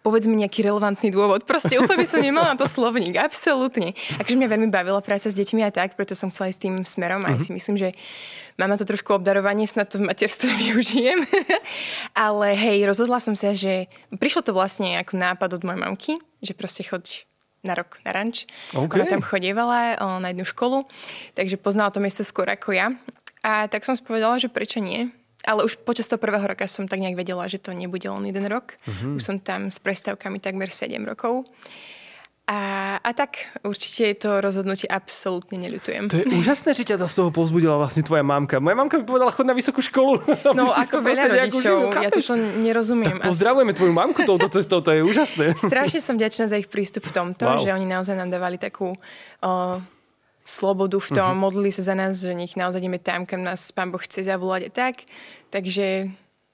[0.00, 1.44] povedz mi nejaký relevantný dôvod.
[1.44, 3.92] Proste úplne by som nemala na to slovník, absolútne.
[4.16, 7.22] Akože mňa veľmi bavila práca s deťmi a tak, preto som chcela ísť tým smerom
[7.28, 7.44] a mm-hmm.
[7.44, 7.88] si myslím, že
[8.56, 11.24] mám to trošku obdarovanie, snad to v materstve využijem.
[12.16, 16.56] Ale hej, rozhodla som sa, že prišlo to vlastne ako nápad od mojej mamky, že
[16.56, 17.28] proste choď
[17.60, 18.48] na rok na ranč.
[18.72, 19.04] Okay.
[19.04, 20.88] Ona tam chodievala na jednu školu,
[21.36, 22.96] takže poznala to miesto skôr ako ja.
[23.44, 25.12] A tak som spovedala, že prečo nie
[25.44, 28.44] ale už počas toho prvého roka som tak nejak vedela, že to nebude len jeden
[28.48, 28.76] rok.
[28.84, 29.16] Uh-huh.
[29.16, 31.48] Už som tam s prestávkami takmer 7 rokov.
[32.50, 36.10] A, a tak určite to rozhodnutie absolútne neľutujem.
[36.10, 38.58] To je úžasné, že ťa z toho pozbudila vlastne tvoja mamka.
[38.58, 40.18] Moja mamka by povedala, chod na vysokú školu.
[40.58, 43.22] No ako veľa rodičov, ja to nerazumiem.
[43.22, 45.54] Tak pozdravujeme tvoju mamku touto cestou, to je úžasné.
[45.54, 47.62] Strašne som vďačná za ich prístup v tomto, wow.
[47.62, 48.98] že oni naozaj nám dávali takú...
[49.38, 49.78] Uh,
[50.50, 51.44] slobodu v tom, uh-huh.
[51.46, 54.66] modlili sa za nás, že nech naozaj ideme tam, kam nás Pán Boh chce zavolať
[54.66, 55.06] a tak.
[55.54, 56.10] Takže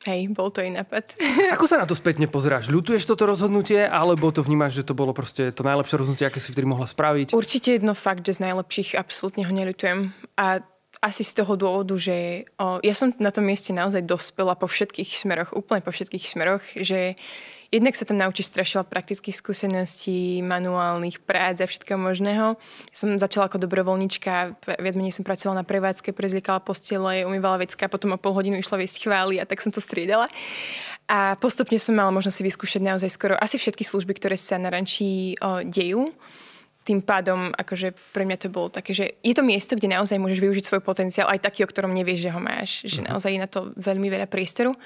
[0.06, 1.18] Hej, bol to jej nápad.
[1.58, 2.70] Ako sa na to spätne pozeráš?
[2.70, 6.54] Ľutuješ toto rozhodnutie, alebo to vnímaš, že to bolo proste to najlepšie rozhodnutie, aké si
[6.54, 7.34] vtedy mohla spraviť?
[7.34, 10.14] Určite jedno fakt, že z najlepších absolútne ho neľutujem.
[10.38, 10.62] A
[11.02, 15.10] asi z toho dôvodu, že o, ja som na tom mieste naozaj dospela po všetkých
[15.16, 17.18] smeroch, úplne po všetkých smeroch, že
[17.70, 22.60] jednak sa tam naučíš strašila praktických skúseností, manuálnych prác a všetkého možného.
[22.90, 28.14] Som začala ako dobrovoľnička, viac menej som pracovala na prevádzke, prezliekala postele, umývala vecka, potom
[28.14, 30.30] o pol hodinu išla viesť chvály a tak som to striedala.
[31.06, 34.74] A postupne som mala možnosť si vyskúšať naozaj skoro asi všetky služby, ktoré sa na
[34.74, 36.10] rančí o, dejú
[36.86, 40.38] tým pádom, akože pre mňa to bolo také, že je to miesto, kde naozaj môžeš
[40.38, 42.86] využiť svoj potenciál, aj taký, o ktorom nevieš, že ho máš.
[42.86, 43.06] Že mhm.
[43.10, 44.78] naozaj je na to veľmi veľa priestoru.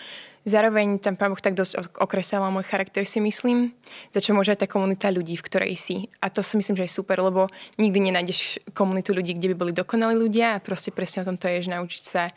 [0.48, 3.76] Zároveň tam pán Boh tak dosť okresala môj charakter, si myslím,
[4.08, 6.08] za čo môže aj tá komunita ľudí, v ktorej si.
[6.24, 9.72] A to si myslím, že je super, lebo nikdy nenájdeš komunitu ľudí, kde by boli
[9.76, 12.32] dokonalí ľudia a proste presne o tom to je, že naučiť sa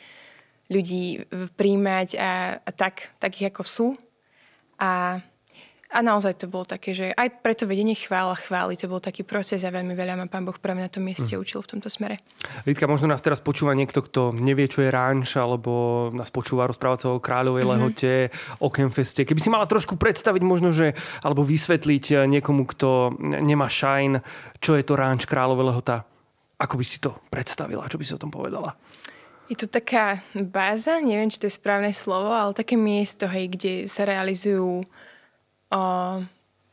[0.67, 3.87] ľudí príjmať a, a tak, takých ako sú.
[4.75, 5.23] A
[5.93, 9.61] a naozaj to bolo také, že aj preto vedenie chvála chváli, to bol taký proces
[9.61, 11.41] a veľmi veľa ma pán Boh práve na tom mieste mm.
[11.45, 12.17] učil v tomto smere.
[12.65, 17.05] Lidka, možno nás teraz počúva niekto, kto nevie, čo je ranč, alebo nás počúva rozprávať
[17.05, 17.81] sa o kráľovej mm-hmm.
[17.85, 18.13] lehote,
[18.57, 19.21] o Kemfeste.
[19.21, 24.17] Keby si mala trošku predstaviť možno, že, alebo vysvetliť niekomu, kto nemá šajn,
[24.57, 26.09] čo je to ranč kráľovej lehota,
[26.57, 28.73] ako by si to predstavila, čo by si o tom povedala?
[29.51, 33.73] Je to taká báza, neviem, či to je správne slovo, ale také miesto, hej, kde
[33.91, 34.87] sa realizujú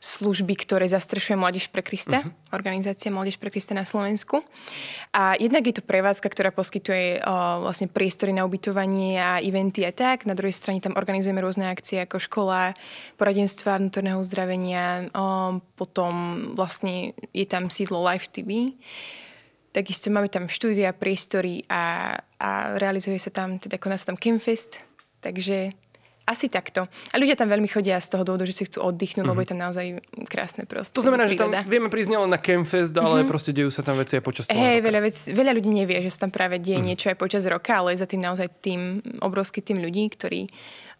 [0.00, 2.32] služby, ktoré zastrešuje Mladíž pre Krista, uh-huh.
[2.56, 4.40] organizácia Mladíž pre Krista na Slovensku.
[5.12, 9.92] A jednak je to prevádzka, ktorá poskytuje o, vlastne priestory na ubytovanie a eventy a
[9.92, 10.24] tak.
[10.24, 12.72] Na druhej strane tam organizujeme rôzne akcie ako škola,
[13.20, 16.12] poradenstva vnútorného uzdravenia, o, potom
[16.56, 18.72] vlastne je tam sídlo Live TV.
[19.70, 22.48] Takisto máme tam štúdia, priestory a, a
[22.80, 24.80] realizuje sa tam, teda koná sa tam Campfest,
[25.20, 25.76] takže
[26.31, 26.87] asi takto.
[27.11, 29.35] A ľudia tam veľmi chodia z toho dôvodu, že si chcú oddychnúť, mm-hmm.
[29.35, 29.87] lebo je tam naozaj
[30.31, 31.03] krásne prostredie.
[31.03, 33.31] To znamená, že tam vieme prísť nielen na Campfest, ale mm-hmm.
[33.31, 36.14] proste dejú sa tam veci aj počas toho hey, Veľa, vec, veľa ľudí nevie, že
[36.14, 36.87] sa tam práve deje mm-hmm.
[36.87, 40.47] niečo aj počas roka, ale je za tým naozaj tým, obrovský tým ľudí, ktorí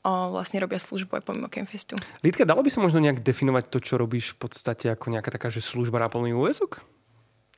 [0.03, 1.95] o, vlastne robia službu aj pomimo Campfestu.
[2.27, 5.49] Lídka, dalo by sa možno nejak definovať to, čo robíš v podstate ako nejaká taká,
[5.49, 6.83] že služba na plný úvezok?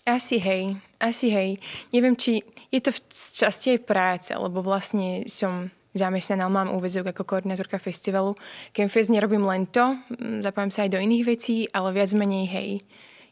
[0.03, 1.63] Asi hej, asi hej.
[1.95, 2.43] Neviem, či
[2.75, 8.37] je to v časti aj práce, lebo vlastne som zamestnaná, mám úvezok ako koordinátorka festivalu.
[8.72, 12.70] Campfest nerobím len to, mm, zapájam sa aj do iných vecí, ale viac menej hej.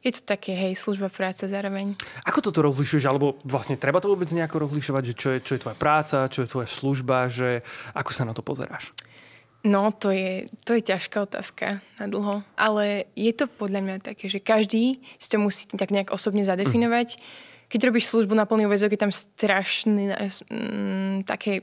[0.01, 1.93] Je to také, hej, služba, práca zároveň.
[2.25, 3.05] Ako toto rozlišuješ?
[3.05, 6.41] Alebo vlastne treba to vôbec nejako rozlišovať, že čo je, čo je tvoja práca, čo
[6.41, 7.61] je tvoja služba, že
[7.93, 8.97] ako sa na to pozeráš?
[9.61, 12.41] No, to je, to je ťažká otázka na dlho.
[12.57, 17.21] Ale je to podľa mňa také, že každý si to musí tak nejak osobne zadefinovať.
[17.21, 20.11] Mm keď robíš službu na plný úvezok, je tam strašný,
[20.51, 21.63] mm, také,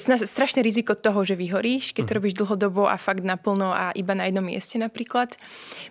[0.00, 2.18] strašné riziko toho, že vyhoríš, keď to mhm.
[2.18, 5.36] robíš dlhodobo a fakt naplno a iba na jednom mieste napríklad.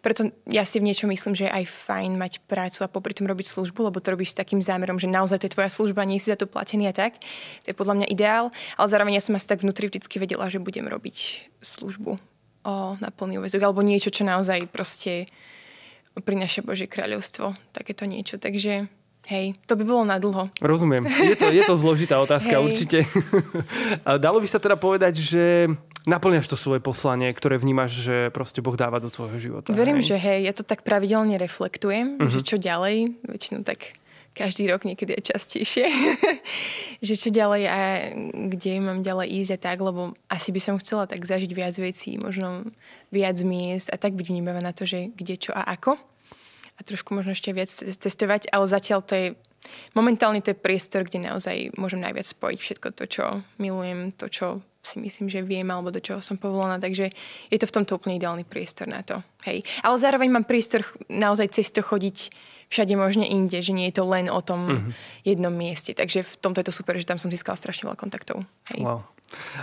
[0.02, 3.30] Preto ja si v niečom myslím, že je aj fajn mať prácu a popri tom
[3.30, 6.18] robiť službu, lebo to robíš s takým zámerom, že naozaj to je tvoja služba, nie
[6.18, 7.22] si za to platený a tak.
[7.64, 10.58] To je podľa mňa ideál, ale zároveň ja som asi tak vnútri vždycky vedela, že
[10.58, 12.18] budem robiť službu
[12.66, 15.30] o, na plný úvezok alebo niečo, čo naozaj proste
[16.18, 17.54] prináša Božie kráľovstvo.
[17.70, 18.42] Takéto niečo.
[18.42, 18.90] Takže
[19.32, 20.52] Hej, to by bolo na dlho.
[20.60, 21.08] Rozumiem.
[21.08, 22.64] Je to, je to zložitá otázka, hej.
[22.64, 22.98] určite.
[24.24, 25.72] Dalo by sa teda povedať, že
[26.04, 29.72] naplňaš to svoje poslanie, ktoré vnímaš, že proste Boh dáva do tvojho života.
[29.72, 30.12] Verím, hej?
[30.12, 32.32] že hej, ja to tak pravidelne reflektujem, uh-huh.
[32.32, 33.96] že čo ďalej, väčšinou tak
[34.34, 35.86] každý rok, niekedy aj častejšie,
[37.08, 37.80] že čo ďalej a
[38.50, 42.18] kde mám ďalej ísť a tak, lebo asi by som chcela tak zažiť viac vecí,
[42.18, 42.66] možno
[43.14, 46.02] viac miest a tak byť vnímavá na to, že kde, čo a ako
[46.84, 49.28] trošku možno ešte viac cestovať, ale zatiaľ to je
[49.96, 53.24] momentálne to je priestor, kde naozaj môžem najviac spojiť všetko to, čo
[53.58, 56.76] milujem, to, čo si myslím, že viem, alebo do čoho som povolená.
[56.76, 57.16] Takže
[57.48, 59.24] je to v tomto úplne ideálny priestor na to.
[59.48, 59.64] Hej.
[59.80, 62.36] Ale zároveň mám priestor naozaj cesto chodiť
[62.68, 64.92] všade možne inde, že nie je to len o tom mm-hmm.
[65.24, 65.96] jednom mieste.
[65.96, 68.44] Takže v tomto je to super, že tam som získala strašne veľa kontaktov.
[68.76, 68.84] Hej.
[68.84, 69.13] Wow.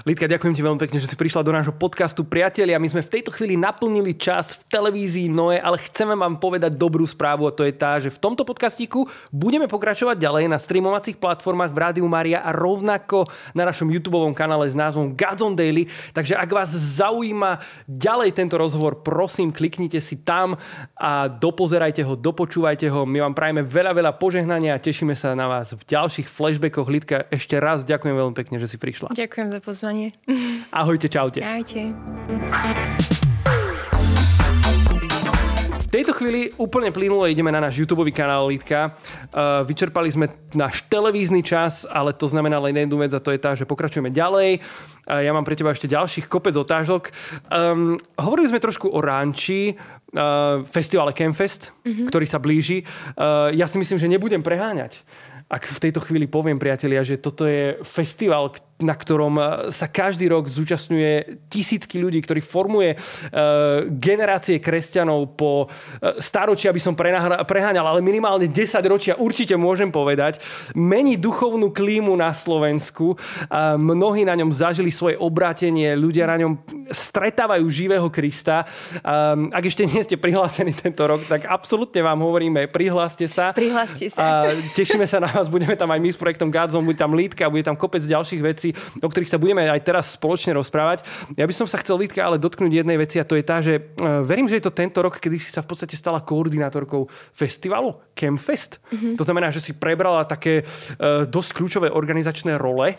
[0.06, 2.80] Lidka, ďakujem ti veľmi pekne, že si prišla do nášho podcastu Priatelia.
[2.80, 7.02] My sme v tejto chvíli naplnili čas v televízii Noe, ale chceme vám povedať dobrú
[7.04, 11.72] správu a to je tá, že v tomto podcastíku budeme pokračovať ďalej na streamovacích platformách
[11.74, 15.87] v Rádiu Maria a rovnako na našom YouTube kanále s názvom Gods on Daily.
[16.12, 20.59] Takže ak vás zaujíma ďalej tento rozhovor, prosím, kliknite si tam
[20.98, 23.06] a dopozerajte ho, dopočúvajte ho.
[23.06, 26.88] My vám prajeme veľa, veľa požehnania a tešíme sa na vás v ďalších flashbackoch.
[26.90, 29.14] Lidka, ešte raz ďakujem veľmi pekne, že si prišla.
[29.14, 30.16] Ďakujem za pozvanie.
[30.73, 31.44] Ahojte, čaute.
[31.44, 31.92] Ahojte.
[35.90, 38.94] V tejto chvíli úplne plynulo ideme na náš YouTube kanál Lidka.
[39.35, 43.42] Uh, vyčerpali sme náš televízny čas, ale to znamená len jednu vec a to je
[43.42, 44.62] tá, že pokračujeme ďalej.
[45.11, 47.11] Uh, ja mám pre teba ešte ďalších kopec otázok.
[47.51, 52.07] Um, hovorili sme trošku o ranči, uh, festivale Campfest, mm-hmm.
[52.07, 52.87] ktorý sa blíži.
[53.18, 55.03] Uh, ja si myslím, že nebudem preháňať
[55.51, 60.28] ak v tejto chvíli poviem, priatelia, že toto je festival, na ktorom e, sa každý
[60.32, 67.86] rok zúčastňuje tisícky ľudí, ktorý formuje uh, generácie kresťanov po uh, staročia, by som preháňal,
[67.86, 70.38] ale minimálne 10 ročia určite môžem povedať.
[70.72, 73.18] Mení duchovnú klímu na Slovensku.
[73.76, 76.52] Mnohí na ňom zažili svoje obrátenie, ľudia na ňom
[76.90, 78.66] stretávajú živého Krista.
[79.50, 83.50] Ak ešte nie ste prihlásení tento rok, tak absolútne vám hovoríme, prihláste sa.
[83.54, 84.50] Prihláste sa.
[84.50, 87.50] Uh, tešíme sa na vás, budeme tam aj my s projektom Godzone, bude tam Lídka,
[87.50, 91.04] bude tam kopec ďalších vecí o ktorých sa budeme aj teraz spoločne rozprávať.
[91.37, 93.78] Ja by som sa chcel, Lidka, ale dotknúť jednej veci a to je tá, že
[93.78, 93.83] e,
[94.24, 98.80] verím, že je to tento rok, kedy si sa v podstate stala koordinátorkou festivalu Campfest.
[98.90, 99.14] Mm-hmm.
[99.16, 102.96] To znamená, že si prebrala také uh, dosť kľúčové organizačné role.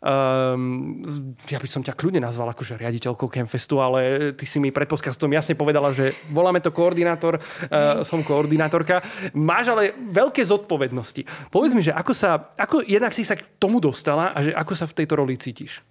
[0.00, 1.04] Um,
[1.44, 5.28] ja by som ťa kľudne nazval akože riaditeľkou Campfestu, ale ty si mi pred podcastom
[5.28, 9.04] jasne povedala, že voláme to koordinátor, uh, som koordinátorka.
[9.36, 11.52] Máš ale veľké zodpovednosti.
[11.52, 14.72] Povedz mi, že ako sa, ako jednak si sa k tomu dostala a že ako
[14.72, 15.84] sa v tejto roli cítiš?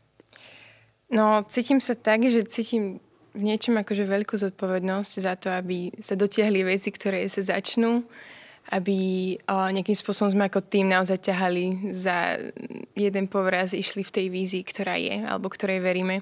[1.13, 2.97] No, cítim sa tak, že cítim
[3.37, 8.09] v niečom akože veľkú zodpovednosť za to, aby sa dotiahli veci, ktoré sa začnú
[8.69, 8.97] aby
[9.47, 12.37] nejakým spôsobom sme ako tým naozaj ťahali za
[12.93, 16.21] jeden povraz, išli v tej vízii, ktorá je, alebo ktorej veríme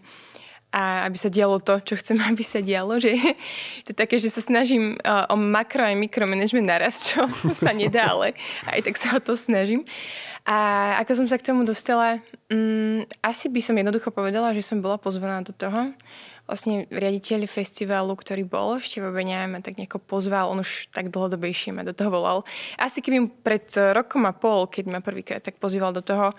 [0.67, 2.99] a aby sa dialo to, čo chcem, aby sa dialo.
[2.99, 3.11] Že
[3.85, 8.35] to je také, že sa snažím o makro aj mikromanagement naraz, čo sa nedá, ale
[8.67, 9.87] aj tak sa o to snažím.
[10.47, 14.79] A ako som sa k tomu dostala, um, asi by som jednoducho povedala, že som
[14.79, 15.91] bola pozvaná do toho,
[16.47, 21.11] vlastne riaditeľ festivalu, ktorý bol ešte vo Beňa, ma tak nejako pozval, on už tak
[21.11, 22.47] dlhodobejšie ma do toho volal.
[22.79, 26.31] Asi keby pred rokom a pol, keď ma prvýkrát tak pozýval do toho,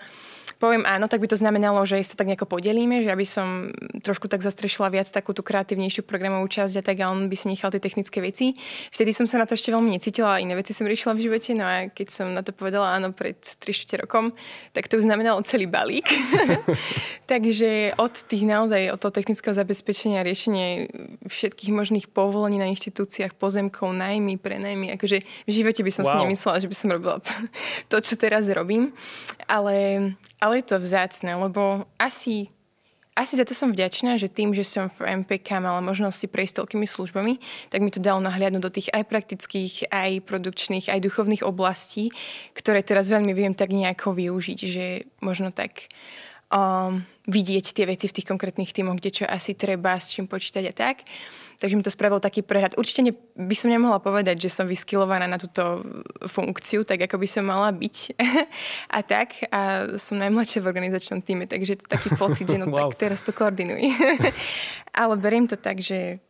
[0.59, 3.71] poviem áno, tak by to znamenalo, že si to tak nejako podelíme, že aby som
[4.03, 7.47] trošku tak zastrešila viac takú tú kreatívnejšiu programovú časť a tak a on by si
[7.47, 8.59] nechal tie technické veci.
[8.91, 11.63] Vtedy som sa na to ešte veľmi necítila, iné veci som riešila v živote, no
[11.63, 14.35] a keď som na to povedala áno pred 3 rokom,
[14.75, 16.11] tak to už znamenalo celý balík.
[17.31, 20.91] Takže od tých naozaj, od toho technického zabezpečenia, riešenie
[21.23, 26.11] všetkých možných povolení na inštitúciách, pozemkov, najmy, prenajmy, akože v živote by som wow.
[26.11, 27.33] si nemyslela, že by som robila to,
[27.87, 28.91] to, čo teraz robím.
[29.47, 32.49] Ale, ale je to vzácne, lebo asi
[33.19, 36.63] asi za to som vďačná, že tým, že som v MPK mala možnosť si prejsť
[36.63, 37.35] toľkými službami,
[37.67, 42.15] tak mi to dalo nahliadnúť do tých aj praktických, aj produkčných, aj duchovných oblastí,
[42.55, 44.85] ktoré teraz veľmi viem tak nejako využiť, že
[45.19, 45.91] možno tak
[46.53, 50.63] um, vidieť tie veci v tých konkrétnych týmoch, kde čo asi treba, s čím počítať
[50.69, 51.05] a tak.
[51.59, 52.79] Takže mi to spravilo taký prehľad.
[52.79, 55.83] Určite ne, by som nemohla povedať, že som vyskilovaná na túto
[56.23, 58.15] funkciu, tak ako by som mala byť.
[58.95, 59.43] a tak.
[59.51, 62.95] A som najmladšia v organizačnom týme, takže je to taký pocit, že no wow.
[62.95, 63.91] tak teraz to koordinuj.
[65.03, 66.23] Ale beriem to tak, že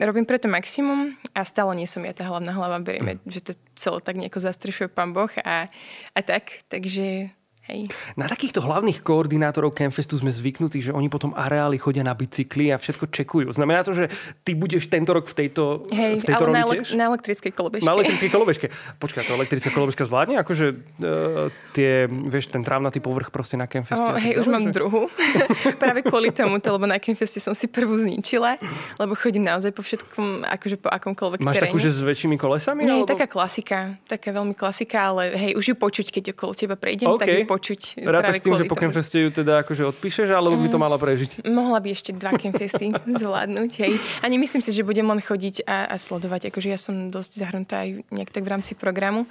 [0.00, 2.80] robím preto maximum a stále nie som ja tá hlavná hlava.
[2.80, 3.28] Berieme, mm.
[3.28, 5.68] že to celé tak nejako zastrešuje pán Boh a,
[6.16, 6.64] a tak.
[6.72, 7.36] Takže
[7.68, 7.92] Hej.
[8.16, 12.80] Na takýchto hlavných koordinátorov Campfestu sme zvyknutí, že oni potom areály chodia na bicykli a
[12.80, 13.52] všetko čekujú.
[13.52, 14.08] Znamená to, že
[14.40, 17.84] ty budeš tento rok v tejto, Hej, v tejto ale na, elek- na elektrickej kolobežke.
[17.84, 18.66] Na elektrickej kolobežke.
[18.96, 20.40] Počkaj, to elektrická kolobežka zvládne?
[20.40, 24.00] Akože uh, tie, vieš, ten trávnatý povrch proste na Campfeste.
[24.00, 24.72] Oh, hej, už mám že...
[24.72, 25.12] druhú.
[25.82, 28.56] Práve kvôli tomu, lebo na Campfeste som si prvú zničila,
[28.96, 31.68] lebo chodím naozaj po všetkom, akože po akomkoľvek Máš teréne.
[31.68, 32.88] takú, že s väčšími kolesami?
[32.88, 33.12] Nie, alebo...
[33.12, 33.92] taká klasika.
[34.08, 37.20] Taká veľmi klasika, ale hej, už ju počuť, keď okolo teba prejdem, okay.
[37.20, 37.57] tak ju počuť.
[38.00, 40.84] Rátaš s tým, že po Campfeste ju teda akože odpíšeš, alebo by to mm.
[40.84, 41.30] mala prežiť?
[41.46, 43.92] Mohla by ešte dva Campfesty zvládnuť, hej.
[44.22, 47.84] A nemyslím si, že budem len chodiť a, a sledovať, akože ja som dosť zahrnutá
[47.84, 49.26] aj nejak tak v rámci programu.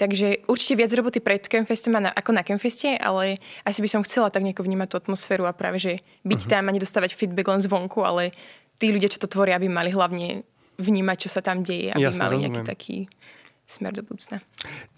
[0.00, 3.36] Takže určite viac roboty pred Campfestom ako na Campfeste, ale
[3.68, 5.92] asi by som chcela tak nejako vnímať tú atmosféru a práve, že
[6.24, 6.52] byť uh-huh.
[6.56, 8.32] tam a nedostávať feedback len zvonku, ale
[8.80, 10.40] tí ľudia, čo to tvoria, aby mali hlavne
[10.80, 12.52] vnímať, čo sa tam deje, aby Jasne, mali rozumiem.
[12.56, 12.96] nejaký taký
[13.70, 14.42] smer do budúcna.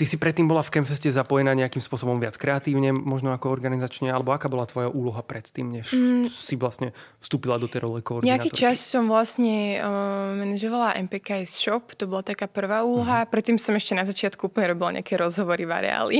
[0.00, 4.32] Ty si predtým bola v Campfeste zapojená nejakým spôsobom viac kreatívne, možno ako organizačne, alebo
[4.32, 6.32] aká bola tvoja úloha predtým, než mm.
[6.32, 8.48] si vlastne vstúpila do tej role koordinátorky?
[8.48, 13.22] Nejaký čas som vlastne uh, manažovala MPKS Shop, to bola taká prvá úloha.
[13.22, 13.30] Uh-huh.
[13.30, 16.18] Predtým som ešte na začiatku úplne robila nejaké rozhovory v areáli.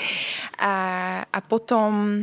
[0.60, 0.74] a,
[1.24, 2.22] a potom,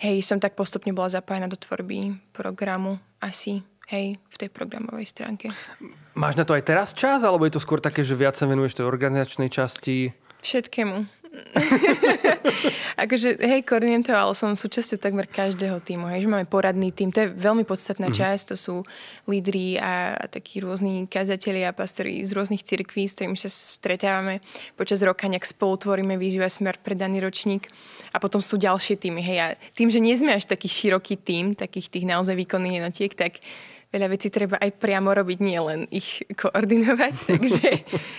[0.00, 3.60] hej, som tak postupne bola zapájená do tvorby programu asi
[3.92, 5.52] hej, v tej programovej stránke.
[6.16, 8.80] Máš na to aj teraz čas, alebo je to skôr také, že viac sa venuješ
[8.80, 10.16] tej organizačnej časti?
[10.40, 11.04] Všetkému.
[13.04, 13.60] akože, hej,
[14.08, 16.08] ale som súčasťou takmer každého týmu.
[16.08, 18.32] Hej, že máme poradný tým, to je veľmi podstatná mm-hmm.
[18.32, 18.74] časť, to sú
[19.28, 24.40] lídri a, a takí rôzni kazatelia a pastori z rôznych cirkví, s ktorými sa stretávame
[24.80, 27.68] počas roka, nejak spolu tvoríme víziu a smer pre daný ročník.
[28.12, 29.20] A potom sú ďalšie týmy.
[29.20, 33.12] Hej, a tým, že nie sme až taký široký tým, takých tých naozaj výkonných jednotiek,
[33.12, 33.44] tak
[33.96, 37.68] veľa vecí treba aj priamo robiť, nie len ich koordinovať, takže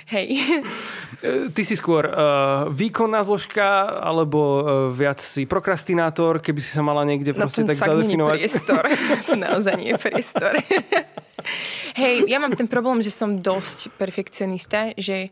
[0.09, 0.27] hej.
[1.21, 6.81] E, ty si skôr uh, výkonná zložka, alebo uh, viac si prokrastinátor, keby si sa
[6.81, 8.33] mala niekde no, proste tak zadefinovať?
[8.33, 8.83] Nie priestor.
[9.29, 10.53] to naozaj nie je priestor.
[11.93, 15.29] hej, ja mám ten problém, že som dosť perfekcionista, že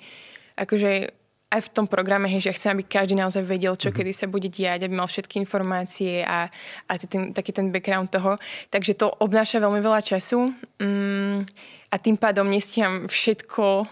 [0.56, 3.98] akože aj v tom programe, hej, že ja chcem, aby každý naozaj vedel, čo mm-hmm.
[4.02, 6.50] kedy sa bude diať, aby mal všetky informácie a,
[6.90, 8.42] a ten, taký ten background toho.
[8.74, 11.38] Takže to obnáša veľmi veľa času mm,
[11.92, 13.88] a tým pádom nestíham všetko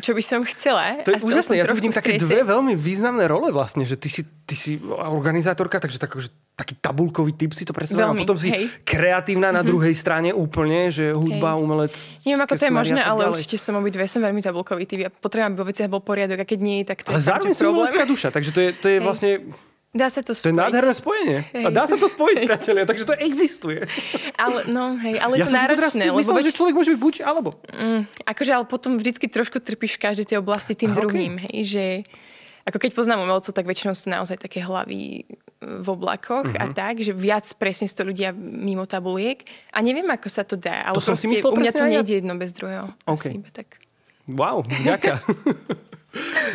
[0.00, 1.02] čo by som chcela.
[1.04, 4.22] To je úžasné, ja tu vidím také dve veľmi významné role vlastne, že ty si,
[4.46, 8.14] ty si organizátorka, takže tak, že taký tabulkový typ si to predstavím.
[8.14, 8.70] A potom si hej.
[8.86, 9.70] kreatívna na mm-hmm.
[9.70, 11.60] druhej strane úplne, že hudba, hej.
[11.60, 11.94] umelec.
[12.22, 13.32] Neviem, ako to je možné, ale ďalej.
[13.34, 14.98] určite som obidve, som veľmi tabulkový typ.
[15.02, 17.54] Ja potrebujem, aby vo veciach bol poriadok a keď nie, tak to ale je zároveň
[17.58, 17.90] problém.
[18.06, 19.30] duša, takže to je, to je vlastne
[19.94, 20.50] Dá sa to spojiť.
[20.50, 21.40] To je nádherné spojenie.
[21.54, 21.64] Hej.
[21.64, 22.46] A dá sa to spojiť, hej.
[22.50, 23.78] priatelia, takže to existuje.
[24.34, 26.10] Ale, no, hej, ale ja to náročné.
[26.10, 26.46] Som myslel, veď...
[26.50, 27.54] že človek môže byť buď alebo.
[27.70, 31.38] Mm, akože, ale potom vždycky trošku trpíš v každej tej oblasti tým Aha, druhým.
[31.38, 31.46] Okay.
[31.46, 31.84] Hej, že
[32.66, 35.30] ako keď poznám umelcov, tak väčšinou sú naozaj také hlavy
[35.62, 36.58] v oblakoch uh-huh.
[36.58, 36.74] a mhm.
[36.74, 39.46] tak, že viac presne to ľudia mimo tabuliek.
[39.70, 42.50] A neviem, ako sa to dá, ale to proste u mňa to nejde jedno bez
[42.50, 42.90] druhého.
[43.06, 43.30] Okay.
[43.30, 43.78] Asi iba tak.
[44.26, 45.22] Wow, ďaká.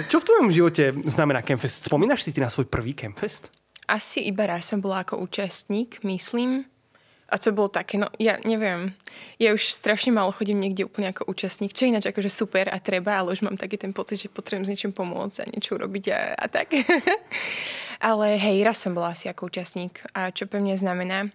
[0.08, 1.86] Čo v tvojom živote znamená Campfest?
[1.86, 3.52] Spomínaš si ty na svoj prvý Campfest?
[3.90, 6.66] Asi iba raz som bola ako účastník, myslím.
[7.30, 8.90] A to bolo také, no ja neviem,
[9.38, 13.22] ja už strašne málo chodím niekde úplne ako účastník, čo ináč akože super a treba,
[13.22, 16.20] ale už mám taký ten pocit, že potrebujem s niečím pomôcť a niečo urobiť a,
[16.34, 16.74] a tak.
[18.10, 21.30] ale hej, raz som bola asi ako účastník a čo pre mňa znamená,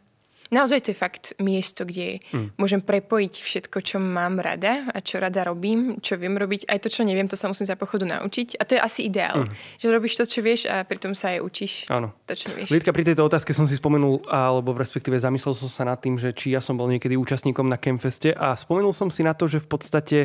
[0.51, 2.59] naozaj to je fakt miesto, kde mm.
[2.59, 6.69] môžem prepojiť všetko, čo mám rada a čo rada robím, čo viem robiť.
[6.69, 8.61] Aj to, čo neviem, to sa musím za pochodu naučiť.
[8.61, 9.49] A to je asi ideál.
[9.49, 9.55] Mm.
[9.81, 12.13] Že robíš to, čo vieš a pritom sa aj učíš Áno.
[12.29, 12.69] to, čo nevieš.
[12.75, 16.21] Lidka, pri tejto otázke som si spomenul, alebo v respektíve zamyslel som sa nad tým,
[16.21, 19.47] že či ja som bol niekedy účastníkom na Campfeste a spomenul som si na to,
[19.47, 20.19] že v podstate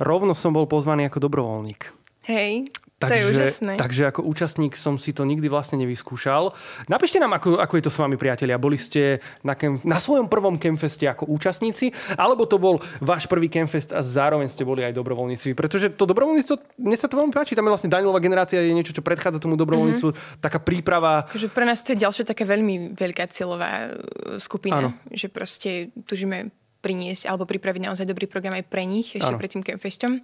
[0.00, 1.90] rovno som bol pozvaný ako dobrovoľník.
[2.28, 3.72] Hej, Takže, to je úžasné.
[3.78, 6.50] takže ako účastník som si to nikdy vlastne nevyskúšal.
[6.90, 8.58] Napíšte nám, ako, ako je to s vami, priatelia.
[8.58, 13.46] Boli ste na, kem, na svojom prvom Campfeste ako účastníci, alebo to bol váš prvý
[13.46, 15.54] Campfest a zároveň ste boli aj dobrovoľníci.
[15.54, 17.54] Pretože to dobrovoľníctvo, mne sa to veľmi páči.
[17.54, 20.10] Tam je vlastne Danielová generácia, je niečo, čo predchádza tomu dobrovoľníctvu.
[20.10, 20.42] Mm-hmm.
[20.42, 21.30] Taká príprava.
[21.30, 24.82] Takže pre nás to je ďalšia taká veľmi veľká cieľová e, skupina.
[24.82, 24.90] Áno.
[25.14, 25.70] Že proste
[26.02, 29.38] tužíme priniesť alebo pripraviť naozaj dobrý program aj pre nich ešte ano.
[29.38, 30.22] pred tým Campfestom.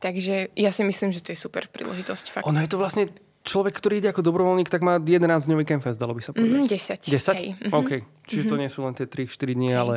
[0.00, 2.24] Takže ja si myslím, že to je super príležitosť.
[2.32, 2.44] Fakt.
[2.48, 3.12] Ono je to vlastne
[3.44, 6.56] človek, ktorý ide ako dobrovoľník, tak má 11-dňový campfest, dalo by sa povedať.
[6.56, 7.04] Mm, 10.
[7.04, 7.36] 10?
[7.36, 7.48] Hej.
[7.68, 7.90] OK.
[8.24, 8.52] Čiže mm-hmm.
[8.52, 9.78] to nie sú len tie 3-4 dní, Hej.
[9.78, 9.94] ale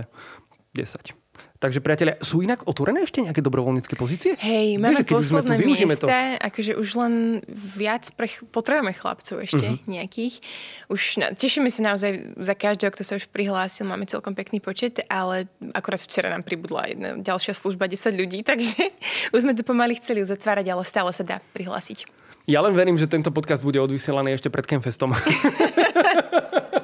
[0.75, 1.22] 10.
[1.63, 4.35] Takže priatelia, sú inak otvorené ešte nejaké dobrovoľnícke pozície?
[4.35, 6.43] Hej, máme Vieš, posledné tu, miesta, to.
[6.43, 7.13] akože už len
[7.47, 9.87] viac pre, potrebujeme chlapcov ešte uh-huh.
[9.87, 10.43] nejakých.
[10.91, 15.07] Už na, tešíme sa naozaj za každého, kto sa už prihlásil, máme celkom pekný počet,
[15.07, 18.91] ale akorát včera nám pribudla jedna ďalšia služba 10 ľudí, takže
[19.31, 22.11] už sme to pomaly chceli uzatvárať, ale stále sa dá prihlásiť.
[22.43, 25.15] Ja len verím, že tento podcast bude odvysielaný ešte pred Campfestom.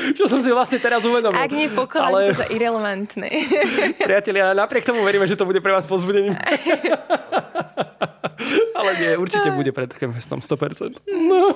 [0.18, 1.36] čo som si vlastne teraz uvedomil.
[1.36, 2.32] Ak nie, pokladám Ale...
[2.32, 3.28] to za irrelevantné.
[4.08, 6.36] Priatelia, napriek tomu veríme, že to bude pre vás pozbudením.
[8.80, 11.04] Ale nie, určite bude pred Campfestom 100%.
[11.12, 11.52] No.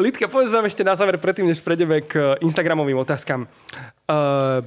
[0.00, 3.48] Lidka, povedz nám ešte na záver, predtým, než prejdeme k Instagramovým otázkam.
[4.08, 4.64] Uh,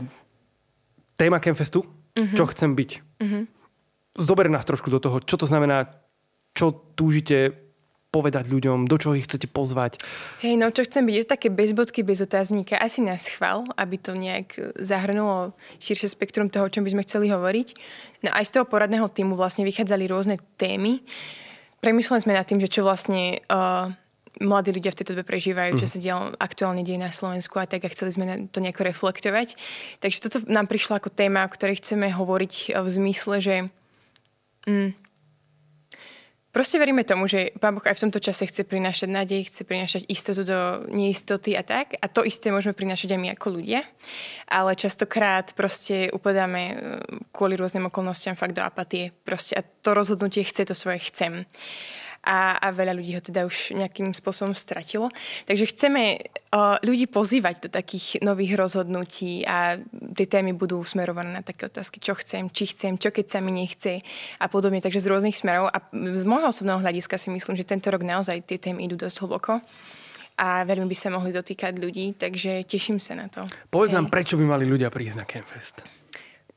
[1.17, 2.37] téma Campfestu, uh-huh.
[2.37, 2.91] čo chcem byť.
[3.21, 3.49] Uh-huh.
[4.17, 5.89] Zober nás trošku do toho, čo to znamená,
[6.53, 7.62] čo túžite
[8.13, 9.97] povedať ľuďom, do čoho ich chcete pozvať?
[10.45, 13.97] Hej, no čo chcem byť, je také bez bodky, bez otáznika, asi na schvál, aby
[13.97, 17.67] to nejak zahrnulo širšie spektrum toho, o čom by sme chceli hovoriť.
[18.21, 21.01] No aj z toho poradného týmu vlastne vychádzali rôzne témy.
[21.81, 23.89] Premýšľali sme nad tým, že čo vlastne uh,
[24.39, 25.79] mladí ľudia v tejto dobe prežívajú, mm.
[25.81, 25.91] čo mhm.
[25.91, 29.57] sa diel, aktuálne deje na Slovensku a tak a chceli sme to nejako reflektovať.
[30.05, 33.55] Takže toto nám prišlo ako téma, o ktorej chceme hovoriť v zmysle, že
[34.69, 35.02] mm,
[36.53, 40.01] Proste veríme tomu, že Pán Boh aj v tomto čase chce prinášať nádej, chce prinášať
[40.05, 41.97] istotu do neistoty a tak.
[41.97, 43.81] A to isté môžeme prinášať aj my ako ľudia.
[44.45, 46.75] Ale častokrát proste upadáme e,
[47.33, 49.09] kvôli rôznym okolnostiam fakt do apatie.
[49.25, 51.49] Proste a to rozhodnutie chce to svoje chcem
[52.23, 55.11] a, a veľa ľudí ho teda už nejakým spôsobom stratilo.
[55.43, 59.77] Takže chceme uh, ľudí pozývať do takých nových rozhodnutí a
[60.15, 63.51] tie témy budú smerované na také otázky, čo chcem, či chcem, čo keď sa mi
[63.51, 63.99] nechce
[64.39, 64.79] a podobne.
[64.79, 65.67] Takže z rôznych smerov.
[65.67, 69.27] A z môjho osobného hľadiska si myslím, že tento rok naozaj tie témy idú dosť
[69.27, 69.59] hlboko
[70.33, 73.45] a veľmi by sa mohli dotýkať ľudí, takže teším sa na to.
[73.69, 75.85] Povedz nám, prečo by mali ľudia prísť na Campfest?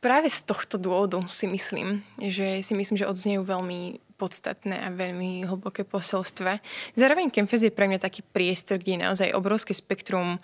[0.01, 5.45] Práve z tohto dôvodu si myslím, že si myslím, že odznejú veľmi podstatné a veľmi
[5.45, 6.59] hlboké posolstva.
[6.97, 10.41] Zároveň Kempfest je pre mňa taký priestor, kde je naozaj obrovské spektrum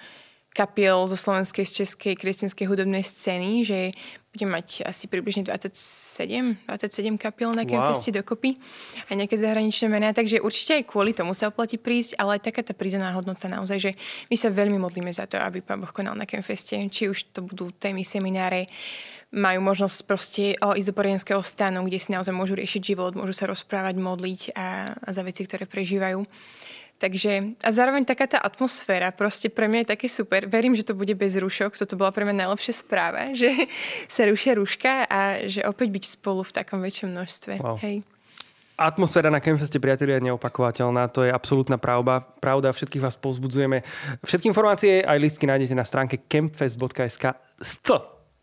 [0.52, 3.96] kapiel zo slovenskej, z českej kresťanskej hudobnej scény, že
[4.36, 8.20] budem mať asi približne 27, 27 kapiel na Campfeste wow.
[8.20, 8.60] dokopy
[9.08, 12.60] a nejaké zahraničné mená, takže určite aj kvôli tomu sa oplatí prísť, ale aj taká
[12.64, 13.90] tá pridaná hodnota naozaj, že
[14.28, 17.44] my sa veľmi modlíme za to, aby Pán Boh konal na Campfeste, či už to
[17.44, 18.68] budú témy, semináre,
[19.32, 23.32] majú možnosť proste o, ísť do porienského stanu, kde si naozaj môžu riešiť život, môžu
[23.32, 26.20] sa rozprávať, modliť a, a za veci, ktoré prežívajú.
[27.00, 30.46] Takže a zároveň taká tá atmosféra proste pre mňa je také super.
[30.46, 31.74] Verím, že to bude bez rušok.
[31.74, 33.50] Toto bola pre mňa najlepšia správa, že
[34.06, 37.58] sa rušia ruška a že opäť byť spolu v takom väčšom množstve.
[37.58, 37.80] Wow.
[37.82, 38.06] Hej.
[38.78, 41.06] Atmosféra na Campfeste, priatelia, je neopakovateľná.
[41.14, 42.24] To je absolútna pravda.
[42.40, 43.84] Pravda, všetkých vás povzbudzujeme.
[44.24, 47.36] Všetky informácie aj listky nájdete na stránke campfest.sk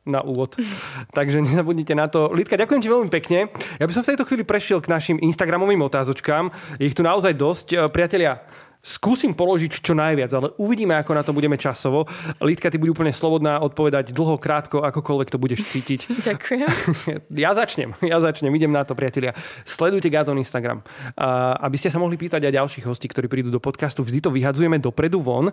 [0.08, 0.56] na úvod.
[1.18, 2.32] Takže nezabudnite na to.
[2.32, 3.52] Lidka, ďakujem ti veľmi pekne.
[3.80, 6.52] Ja by som v tejto chvíli prešiel k našim Instagramovým otázočkám.
[6.80, 7.68] Je ich tu naozaj dosť.
[7.74, 8.40] E, priatelia,
[8.80, 12.08] skúsim položiť čo najviac, ale uvidíme, ako na to budeme časovo.
[12.40, 16.00] Lidka, ty bude úplne slobodná odpovedať dlho, krátko, akokoľvek to budeš cítiť.
[16.28, 16.70] Ďakujem.
[17.40, 19.36] Ja začnem, ja začnem, idem na to, priatelia.
[19.64, 20.84] Sledujte Gazon Instagram.
[21.60, 24.04] Aby ste sa mohli pýtať aj ďalších hostí, ktorí prídu do podcastu.
[24.04, 25.52] Vždy to vyhadzujeme dopredu von.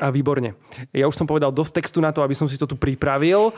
[0.00, 0.56] A výborne.
[0.96, 3.52] Ja už som povedal dosť textu na to, aby som si to tu pripravil.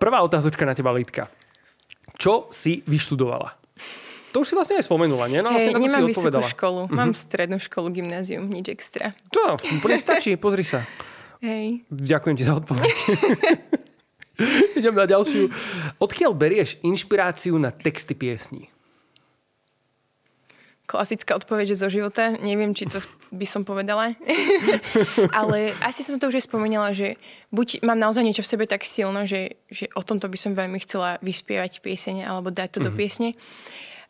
[0.00, 1.28] Prvá otázočka na teba, Lidka.
[2.16, 3.52] Čo si vyštudovala?
[4.32, 5.40] To už si vlastne aj spomenula, nie?
[5.40, 6.92] No, vlastne hey, nemám vysokú školu, uh-huh.
[6.92, 9.16] mám strednú školu, gymnázium, nič extra.
[9.32, 10.84] To, úplne stačí, pozri sa.
[11.40, 11.84] Hej.
[11.88, 12.92] Ďakujem ti za odpoveď.
[14.80, 15.48] Idem na ďalšiu.
[15.96, 18.68] Odkiaľ berieš inšpiráciu na texty piesní?
[20.86, 22.30] Klasická odpoveď, že zo života.
[22.38, 23.02] Neviem, či to
[23.34, 24.14] by som povedala.
[25.38, 27.18] Ale asi som to už aj spomínala, že
[27.50, 30.78] buď mám naozaj niečo v sebe tak silno, že, že o tomto by som veľmi
[30.86, 32.86] chcela vyspievať piesene alebo dať to mm-hmm.
[32.86, 32.98] do mhm.
[32.98, 33.30] piesne.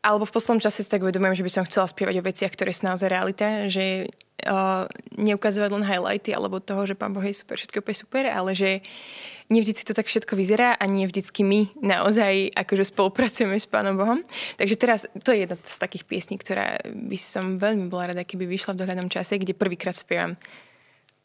[0.05, 2.71] Alebo v poslednom čase si tak uvedomujem, že by som chcela spievať o veciach, ktoré
[2.71, 4.07] sú naozaj realita, že
[4.47, 4.87] uh,
[5.19, 8.71] neukazovať len highlighty alebo toho, že pán Boh je super, všetko je super, ale že
[8.79, 13.95] nevždy si to tak všetko vyzerá a nie vždycky my naozaj akože spolupracujeme s Pánom
[13.95, 14.21] Bohom.
[14.59, 18.47] Takže teraz to je jedna z takých piesní, ktorá by som veľmi bola rada, keby
[18.47, 20.35] vyšla v dohľadnom čase, kde prvýkrát spievam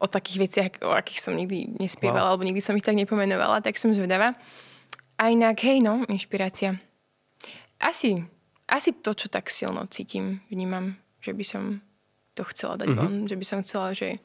[0.01, 2.29] o takých veciach, o akých som nikdy nespievala, wow.
[2.33, 4.33] alebo nikdy som ich tak nepomenovala, tak som zvedavá.
[5.21, 6.81] A inak, hej, no, inšpirácia.
[7.77, 8.25] Asi
[8.71, 11.63] asi to, čo tak silno cítim, vnímam, že by som
[12.31, 13.03] to chcela dať mm-hmm.
[13.03, 14.23] von, že by som chcela, že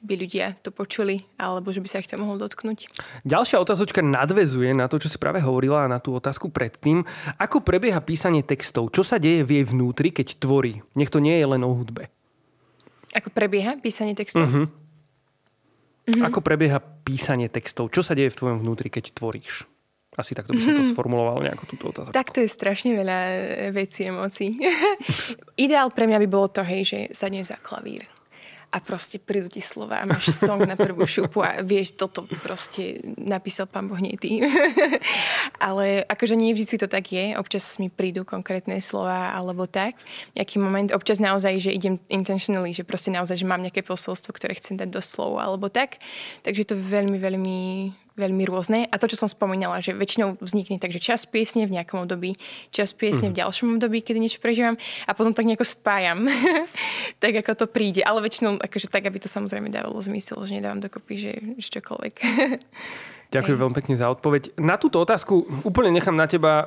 [0.00, 2.88] by ľudia to počuli, alebo že by sa ich to mohol dotknúť.
[3.28, 7.04] Ďalšia otázočka nadvezuje na to, čo si práve hovorila, na tú otázku predtým.
[7.36, 8.88] Ako prebieha písanie textov?
[8.96, 10.80] Čo sa deje v jej vnútri, keď tvorí?
[10.96, 12.08] Nech to nie je len o hudbe.
[13.12, 14.48] Ako prebieha písanie textov?
[14.48, 14.66] Uh-huh.
[14.66, 16.24] Uh-huh.
[16.24, 17.92] Ako prebieha písanie textov?
[17.92, 19.68] Čo sa deje v tvojom vnútri, keď tvoríš?
[20.16, 20.90] Asi takto by som to mhm.
[20.90, 22.12] sformuloval nejakú túto otázku.
[22.12, 23.18] Tak to je strašne veľa
[23.72, 24.58] vecí, emócií.
[25.64, 28.04] Ideál pre mňa by bolo to, hej, že sadne za klavír
[28.70, 33.02] a proste prídu ti slova a máš song na prvú šupu a vieš, toto proste
[33.18, 34.46] napísal pán Boh, nie ty.
[35.66, 37.34] Ale akože nie vždy to tak je.
[37.34, 39.98] Občas mi prídu konkrétne slova alebo tak.
[40.38, 44.54] Nejaký moment, občas naozaj, že idem intentionally, že proste naozaj, že mám nejaké posolstvo, ktoré
[44.54, 45.98] chcem dať do slov alebo tak.
[46.46, 47.58] Takže to veľmi, veľmi
[48.20, 48.84] veľmi rôzne.
[48.92, 52.36] A to, čo som spomínala, že väčšinou vznikne tak, že čas piesne v nejakom období,
[52.68, 53.32] čas piesne mm.
[53.32, 53.40] v mhm.
[53.40, 54.76] ďalšom období, kedy niečo prežívam
[55.08, 56.28] a potom tak nejako spájam,
[57.22, 58.04] tak ako to príde.
[58.04, 62.14] Ale väčšinou akože tak, aby to samozrejme dávalo zmysel, že nedávam dokopy, že, že čokoľvek.
[63.30, 64.58] Ďakujem veľmi pekne za odpoveď.
[64.58, 66.66] Na túto otázku úplne nechám na teba,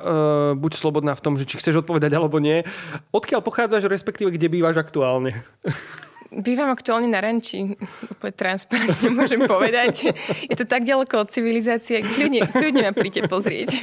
[0.56, 2.64] buď slobodná v tom, že či chceš odpovedať alebo nie.
[3.12, 5.44] Odkiaľ pochádzaš, respektíve kde bývaš aktuálne?
[6.34, 7.78] Bývam aktuálne na ranči,
[8.10, 10.10] úplne transparentne môžem povedať.
[10.50, 13.78] Je to tak ďaleko od civilizácie, kľudne, kľudne ma príďte pozrieť.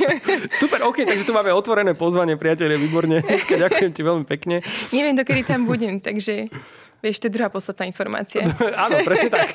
[0.52, 3.24] Super, OK, takže tu máme otvorené pozvanie, priatelia, výborne.
[3.64, 4.60] Ďakujem ti veľmi pekne.
[4.91, 6.52] Neviem, dokedy tam budem, takže
[6.99, 8.43] vieš, to je druhá podstatná informácia.
[8.84, 9.49] Áno, presne tak.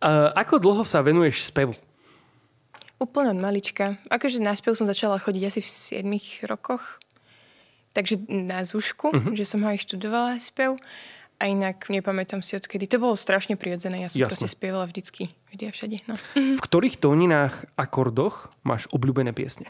[0.40, 1.76] ako dlho sa venuješ spevu?
[3.00, 4.00] Úplne od malička.
[4.08, 5.68] Akože na spev som začala chodiť asi v
[6.04, 7.00] 7 rokoch
[7.92, 9.34] takže na zúšku, uh-huh.
[9.34, 10.80] že som ho aj študovala spev.
[11.40, 12.84] A inak nepamätám si odkedy.
[12.92, 14.04] To bolo strašne prirodzené.
[14.04, 14.28] Ja som Jasne.
[14.28, 15.32] proste spievala vždycky.
[15.48, 15.96] Vždy a všade.
[16.04, 16.20] No.
[16.36, 19.64] V ktorých tóninách, akordoch máš obľúbené piesne?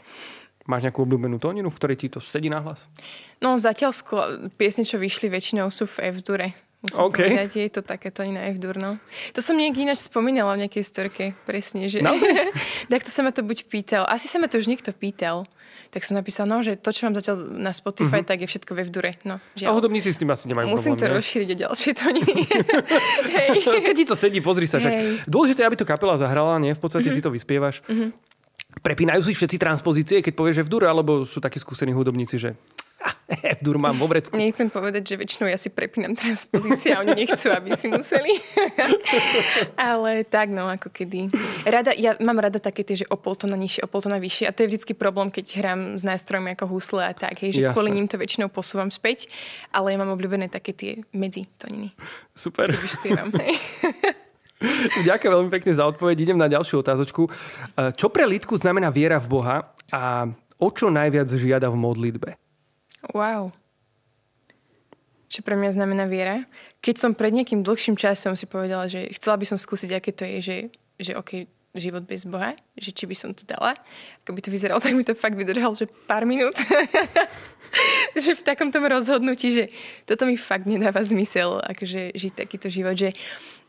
[0.67, 2.91] Máš nejakú obľúbenú tóninu, v ktorej ti to sedí na hlas?
[3.39, 6.51] No zatiaľ sklo- piesne, čo vyšli väčšinou sú v F-dure.
[6.81, 7.29] Musím okay.
[7.29, 8.97] povedať, je to takéto iná F-dur, no.
[9.37, 12.01] To som niekde ináč spomínala v nejakej storke, presne, že...
[12.01, 12.17] No?
[12.91, 14.03] tak to sa ma to buď pýtal.
[14.09, 15.45] Asi sa ma to už niekto pýtal
[15.91, 18.31] tak som napísal, no, že to, čo mám zatiaľ na Spotify, uh-huh.
[18.31, 19.11] tak je všetko ve vdure.
[19.27, 21.15] No, A hudobníci s tým asi nemajú Musím problém, to ne?
[21.19, 22.23] rozšíriť o ďalšie tóny.
[23.91, 24.79] Keď ti to sedí, pozri sa.
[24.79, 25.27] Však.
[25.27, 26.71] Dôležité, aby to kapela zahrala, nie?
[26.71, 27.19] V podstate uh-huh.
[27.19, 27.83] ty to vyspievaš.
[27.91, 28.15] Uh-huh.
[28.79, 32.55] Prepínajú si všetci transpozície, keď povieš, že v dure, alebo sú takí skúsení hudobníci, že
[33.57, 34.35] F-dur mám vo vrecku.
[34.35, 38.37] Nechcem povedať, že väčšinou ja si prepínam transpozície a oni nechcú, aby si museli.
[39.79, 41.31] Ale tak, no, ako kedy.
[41.65, 44.45] Rada, ja mám rada také tie, že o poltona nižšie, o poltona vyššie.
[44.49, 47.41] A to je vždycky problém, keď hrám s nástrojmi ako husle a tak.
[47.41, 47.73] Hej, že Jasne.
[47.73, 49.31] kvôli ním to väčšinou posúvam späť.
[49.73, 51.95] Ale ja mám obľúbené také tie medzi toniny.
[52.35, 52.69] Super.
[52.71, 53.29] Keď už spievam.
[55.09, 56.15] Ďakujem veľmi pekne za odpoveď.
[56.21, 57.25] Idem na ďalšiu otázočku.
[57.97, 59.57] Čo pre Lidku znamená viera v Boha
[59.89, 60.29] a
[60.61, 62.37] o čo najviac žiada v modlitbe?
[63.09, 63.49] Wow.
[65.31, 66.43] Čo pre mňa znamená viera?
[66.83, 70.27] Keď som pred nejakým dlhším časom si povedala, že chcela by som skúsiť, aké to
[70.27, 70.57] je, že,
[70.99, 73.79] že OK, život bez Boha, že či by som to dala.
[74.23, 76.59] Ako by to vyzeralo, tak mi to fakt vydržalo, že pár minút.
[78.23, 79.65] že v takom tom rozhodnutí, že
[80.03, 83.15] toto mi fakt nedáva zmysel, akože žiť takýto život, že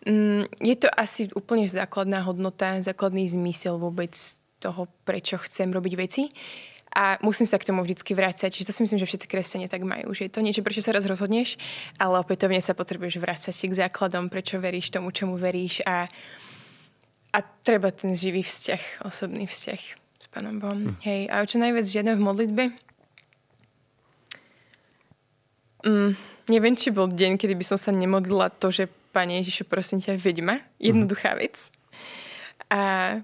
[0.03, 4.11] mm, je to asi úplne základná hodnota, základný zmysel vôbec
[4.59, 6.26] toho, prečo chcem robiť veci
[6.93, 8.53] a musím sa k tomu vždycky vrácať.
[8.53, 10.12] Čiže to si myslím, že všetci kresťania tak majú.
[10.12, 11.57] Že je to niečo, prečo sa raz rozhodneš,
[11.97, 16.05] ale opätovne sa potrebuješ vrácať k základom, prečo veríš tomu, čomu veríš a,
[17.32, 20.93] a treba ten živý vzťah, osobný vzťah s Pánom Bohom.
[20.93, 20.97] Hm.
[21.01, 22.64] Hej, a čo najviac žiadne v modlitbe?
[25.82, 26.14] Mm,
[26.53, 30.16] neviem, či bol deň, kedy by som sa nemodlila to, že Pane Ježišu, prosím ťa,
[30.16, 30.57] veď ma.
[30.80, 31.68] Jednoduchá vec.
[32.73, 32.79] A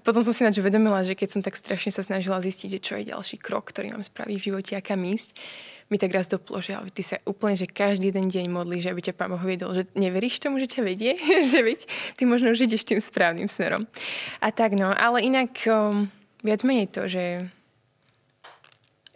[0.05, 2.93] potom som si nač uvedomila, že keď som tak strašne sa snažila zistiť, že čo
[3.01, 5.33] je ďalší krok, ktorý mám spraviť v živote a kam ísť,
[5.89, 9.17] mi tak raz doplo, že ty sa úplne, že každý ten deň modlíš, aby ťa
[9.17, 11.17] Pán Boh viedol, že neveríš tomu, že ťa vedie,
[11.49, 13.89] že veď ty možno už ideš tým správnym smerom.
[14.37, 16.05] A tak no, ale inak um,
[16.45, 17.49] viac menej to, že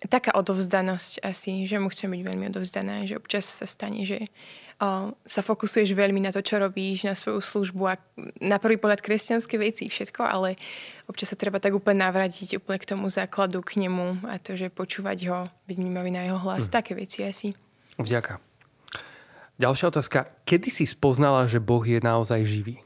[0.09, 4.27] taká odovzdanosť asi, že mu chcem byť veľmi odovzdaná, že občas sa stane, že
[5.23, 7.95] sa fokusuješ veľmi na to, čo robíš, na svoju službu a
[8.43, 10.59] na prvý pohľad kresťanské veci všetko, ale
[11.07, 14.73] občas sa treba tak úplne navrátiť úplne k tomu základu, k nemu a to, že
[14.73, 16.73] počúvať ho, byť vnímavý na jeho hlas, hm.
[16.73, 17.55] také veci asi.
[17.97, 18.41] Vďaka.
[19.61, 20.19] Ďalšia otázka.
[20.49, 22.81] Kedy si spoznala, že Boh je naozaj živý?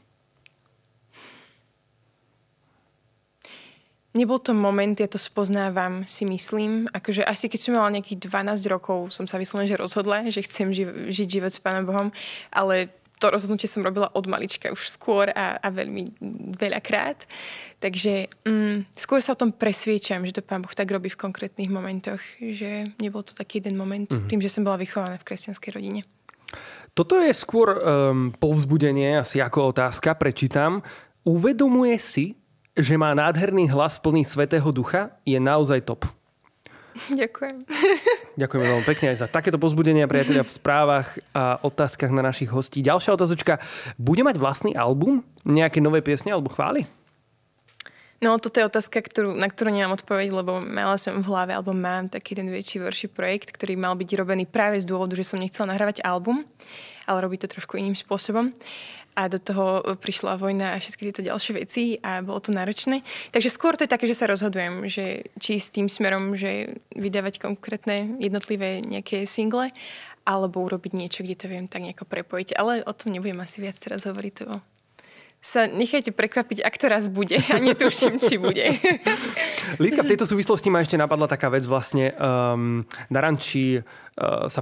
[4.16, 6.88] Nebol to moment, ja to spoznávam, si myslím.
[6.88, 10.72] Akože asi keď som mala nejakých 12 rokov, som sa vyslovene, že rozhodla, že chcem
[10.72, 12.08] ži- žiť život s Pánom Bohom,
[12.48, 12.88] ale
[13.18, 16.14] to rozhodnutie som robila od malička už skôr a, a veľmi
[16.56, 17.26] veľakrát.
[17.82, 21.68] Takže mm, skôr sa o tom presviečam, že to Pán Boh tak robí v konkrétnych
[21.68, 24.30] momentoch, že nebol to taký jeden moment, mm-hmm.
[24.30, 26.00] tým, že som bola vychovaná v kresťanskej rodine.
[26.96, 30.82] Toto je skôr um, povzbudenie, asi ako otázka, prečítam.
[31.22, 32.34] Uvedomuje si,
[32.78, 36.06] že má nádherný hlas plný Svetého Ducha, je naozaj top.
[37.10, 37.62] Ďakujem.
[38.34, 42.82] Ďakujeme veľmi pekne aj za takéto pozbudenia, priatelia, v správach a otázkach na našich hostí.
[42.82, 43.62] Ďalšia otázočka.
[43.94, 45.22] Bude mať vlastný album?
[45.46, 46.90] Nejaké nové piesne alebo chvály?
[48.18, 51.70] No, toto je otázka, ktorú, na ktorú nemám odpoveď, lebo mala som v hlave, alebo
[51.70, 55.38] mám taký ten väčší verší projekt, ktorý mal byť robený práve z dôvodu, že som
[55.38, 56.42] nechcela nahrávať album,
[57.06, 58.50] ale robiť to trošku iným spôsobom
[59.18, 63.02] a do toho prišla vojna a všetky tieto ďalšie veci a bolo to náročné.
[63.34, 67.42] Takže skôr to je také, že sa rozhodujem, že či s tým smerom, že vydávať
[67.42, 69.74] konkrétne jednotlivé nejaké single,
[70.22, 72.54] alebo urobiť niečo, kde to viem tak nejako prepojiť.
[72.54, 74.34] Ale o tom nebudem asi viac teraz hovoriť.
[74.46, 74.62] To
[75.38, 77.38] sa nechajte prekvapiť, ak to raz bude.
[77.54, 78.70] A netuším, či bude.
[79.82, 82.14] Líka, v tejto súvislosti ma ešte napadla taká vec vlastne.
[82.18, 84.07] Um, na ranči uh,
[84.50, 84.60] sa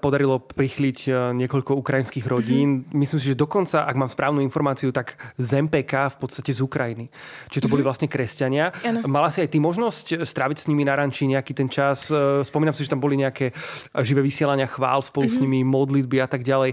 [0.00, 2.88] podarilo prichyliť uh, niekoľko ukrajinských rodín.
[2.88, 2.96] Mm-hmm.
[2.96, 7.12] Myslím si, že dokonca, ak mám správnu informáciu, tak z MPK v podstate z Ukrajiny.
[7.52, 7.88] Čiže to boli mhm.
[7.92, 8.72] vlastne kresťania.
[8.80, 9.04] Ano.
[9.04, 12.08] Mala si aj ty možnosť stráviť s nimi na ranči nejaký ten čas?
[12.48, 13.52] Spomínam si, že tam boli nejaké
[14.00, 15.36] živé vysielania chvál spolu mm-hmm.
[15.36, 15.44] s mhm.
[15.44, 16.72] nimi, modlitby a tak ďalej.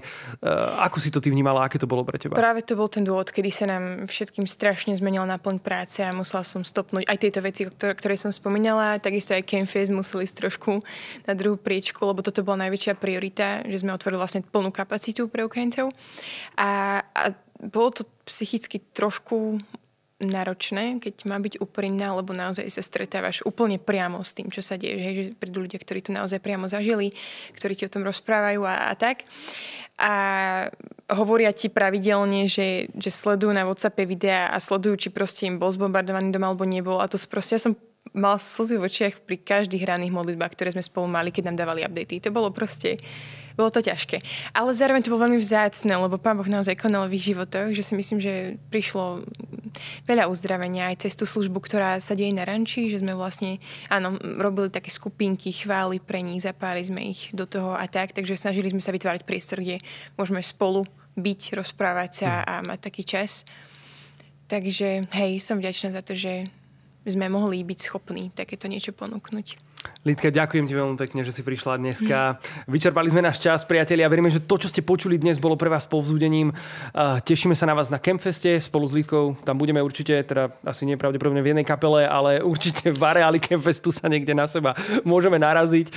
[0.88, 1.67] Ako si to ty vnímala?
[1.67, 2.39] Aké to bolo pre teba?
[2.39, 6.47] Práve to bol ten dôvod, kedy sa nám všetkým strašne zmenila náplň práce a musela
[6.47, 9.01] som stopnúť aj tieto veci, ktoré, ktoré som spomínala.
[9.03, 10.79] Takisto aj Campfest museli ísť trošku
[11.27, 15.45] na druhú priečku, lebo toto bola najväčšia priorita, že sme otvorili vlastne plnú kapacitu pre
[15.45, 15.93] Ukrajincov.
[16.57, 17.22] A, a
[17.61, 19.61] bolo to psychicky trošku
[20.22, 24.78] náročné, keď má byť úprimná, lebo naozaj sa stretávaš úplne priamo s tým, čo sa
[24.78, 24.93] deje.
[25.01, 27.17] Hej, že prídu ľudia, ktorí to naozaj priamo zažili,
[27.57, 29.26] ktorí ti o tom rozprávajú a, a tak
[30.01, 30.13] a
[31.13, 35.69] hovoria ti pravidelne, že, že sledujú na WhatsAppe videá a sledujú, či proste im bol
[35.69, 36.97] zbombardovaný dom alebo nebol.
[36.97, 37.78] A to proste, ja som
[38.12, 41.88] mal slzy v očiach pri každých hraných modlitbách, ktoré sme spolu mali, keď nám dávali
[41.88, 42.20] updaty.
[42.24, 42.99] To bolo proste
[43.55, 44.24] bolo to ťažké.
[44.55, 47.84] Ale zároveň to bolo veľmi vzácne, lebo Pán Boh naozaj konal v ich životoch, že
[47.84, 49.28] si myslím, že prišlo
[50.07, 53.59] veľa uzdravenia aj cez tú službu, ktorá sa deje na ranči, že sme vlastne,
[53.91, 58.39] áno, robili také skupinky, chvály pre nich, zapáli sme ich do toho a tak, takže
[58.39, 59.84] snažili sme sa vytvárať priestor, kde
[60.16, 60.88] môžeme spolu
[61.20, 62.43] byť, rozprávať sa hm.
[62.47, 63.43] a mať taký čas.
[64.47, 66.51] Takže hej, som vďačná za to, že
[67.06, 69.70] sme mohli byť schopní takéto niečo ponúknuť.
[70.01, 72.41] Lidka, ďakujem ti veľmi pekne, že si prišla dneska.
[72.65, 74.09] Vyčerpali sme náš čas, priatelia.
[74.09, 76.49] Veríme, že to, čo ste počuli dnes, bolo pre vás povzbudením.
[77.21, 79.38] Tešíme sa na vás na Campfeste spolu s Lidkou.
[79.45, 83.93] Tam budeme určite, teda asi nie pravdepodobne v jednej kapele, ale určite v areáli Campfestu
[83.93, 84.73] sa niekde na seba
[85.05, 85.93] môžeme naraziť.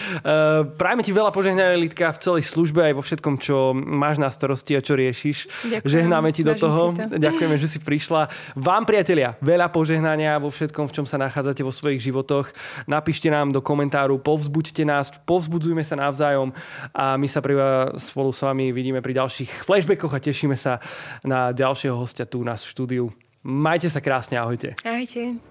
[0.76, 4.76] Prajme ti veľa požehnania, Lidka, v celej službe aj vo všetkom, čo máš na starosti
[4.76, 5.49] a čo riešiš.
[5.64, 5.89] Ďakujem.
[5.89, 6.93] Žehnáme ti do toho.
[6.93, 7.16] To.
[7.16, 8.28] Ďakujeme, že si prišla.
[8.53, 12.53] Vám, priatelia, veľa požehnania vo všetkom, v čom sa nachádzate vo svojich životoch.
[12.85, 16.55] Napíšte nám do komentáru, povzbuďte nás, povzbudzujme sa navzájom
[16.95, 17.59] a my sa pri,
[17.99, 20.79] spolu s vami vidíme pri ďalších flashbackoch a tešíme sa
[21.27, 23.05] na ďalšieho hostia tu u nás v štúdiu.
[23.43, 24.79] Majte sa krásne, ahojte.
[24.87, 25.43] Ahojte.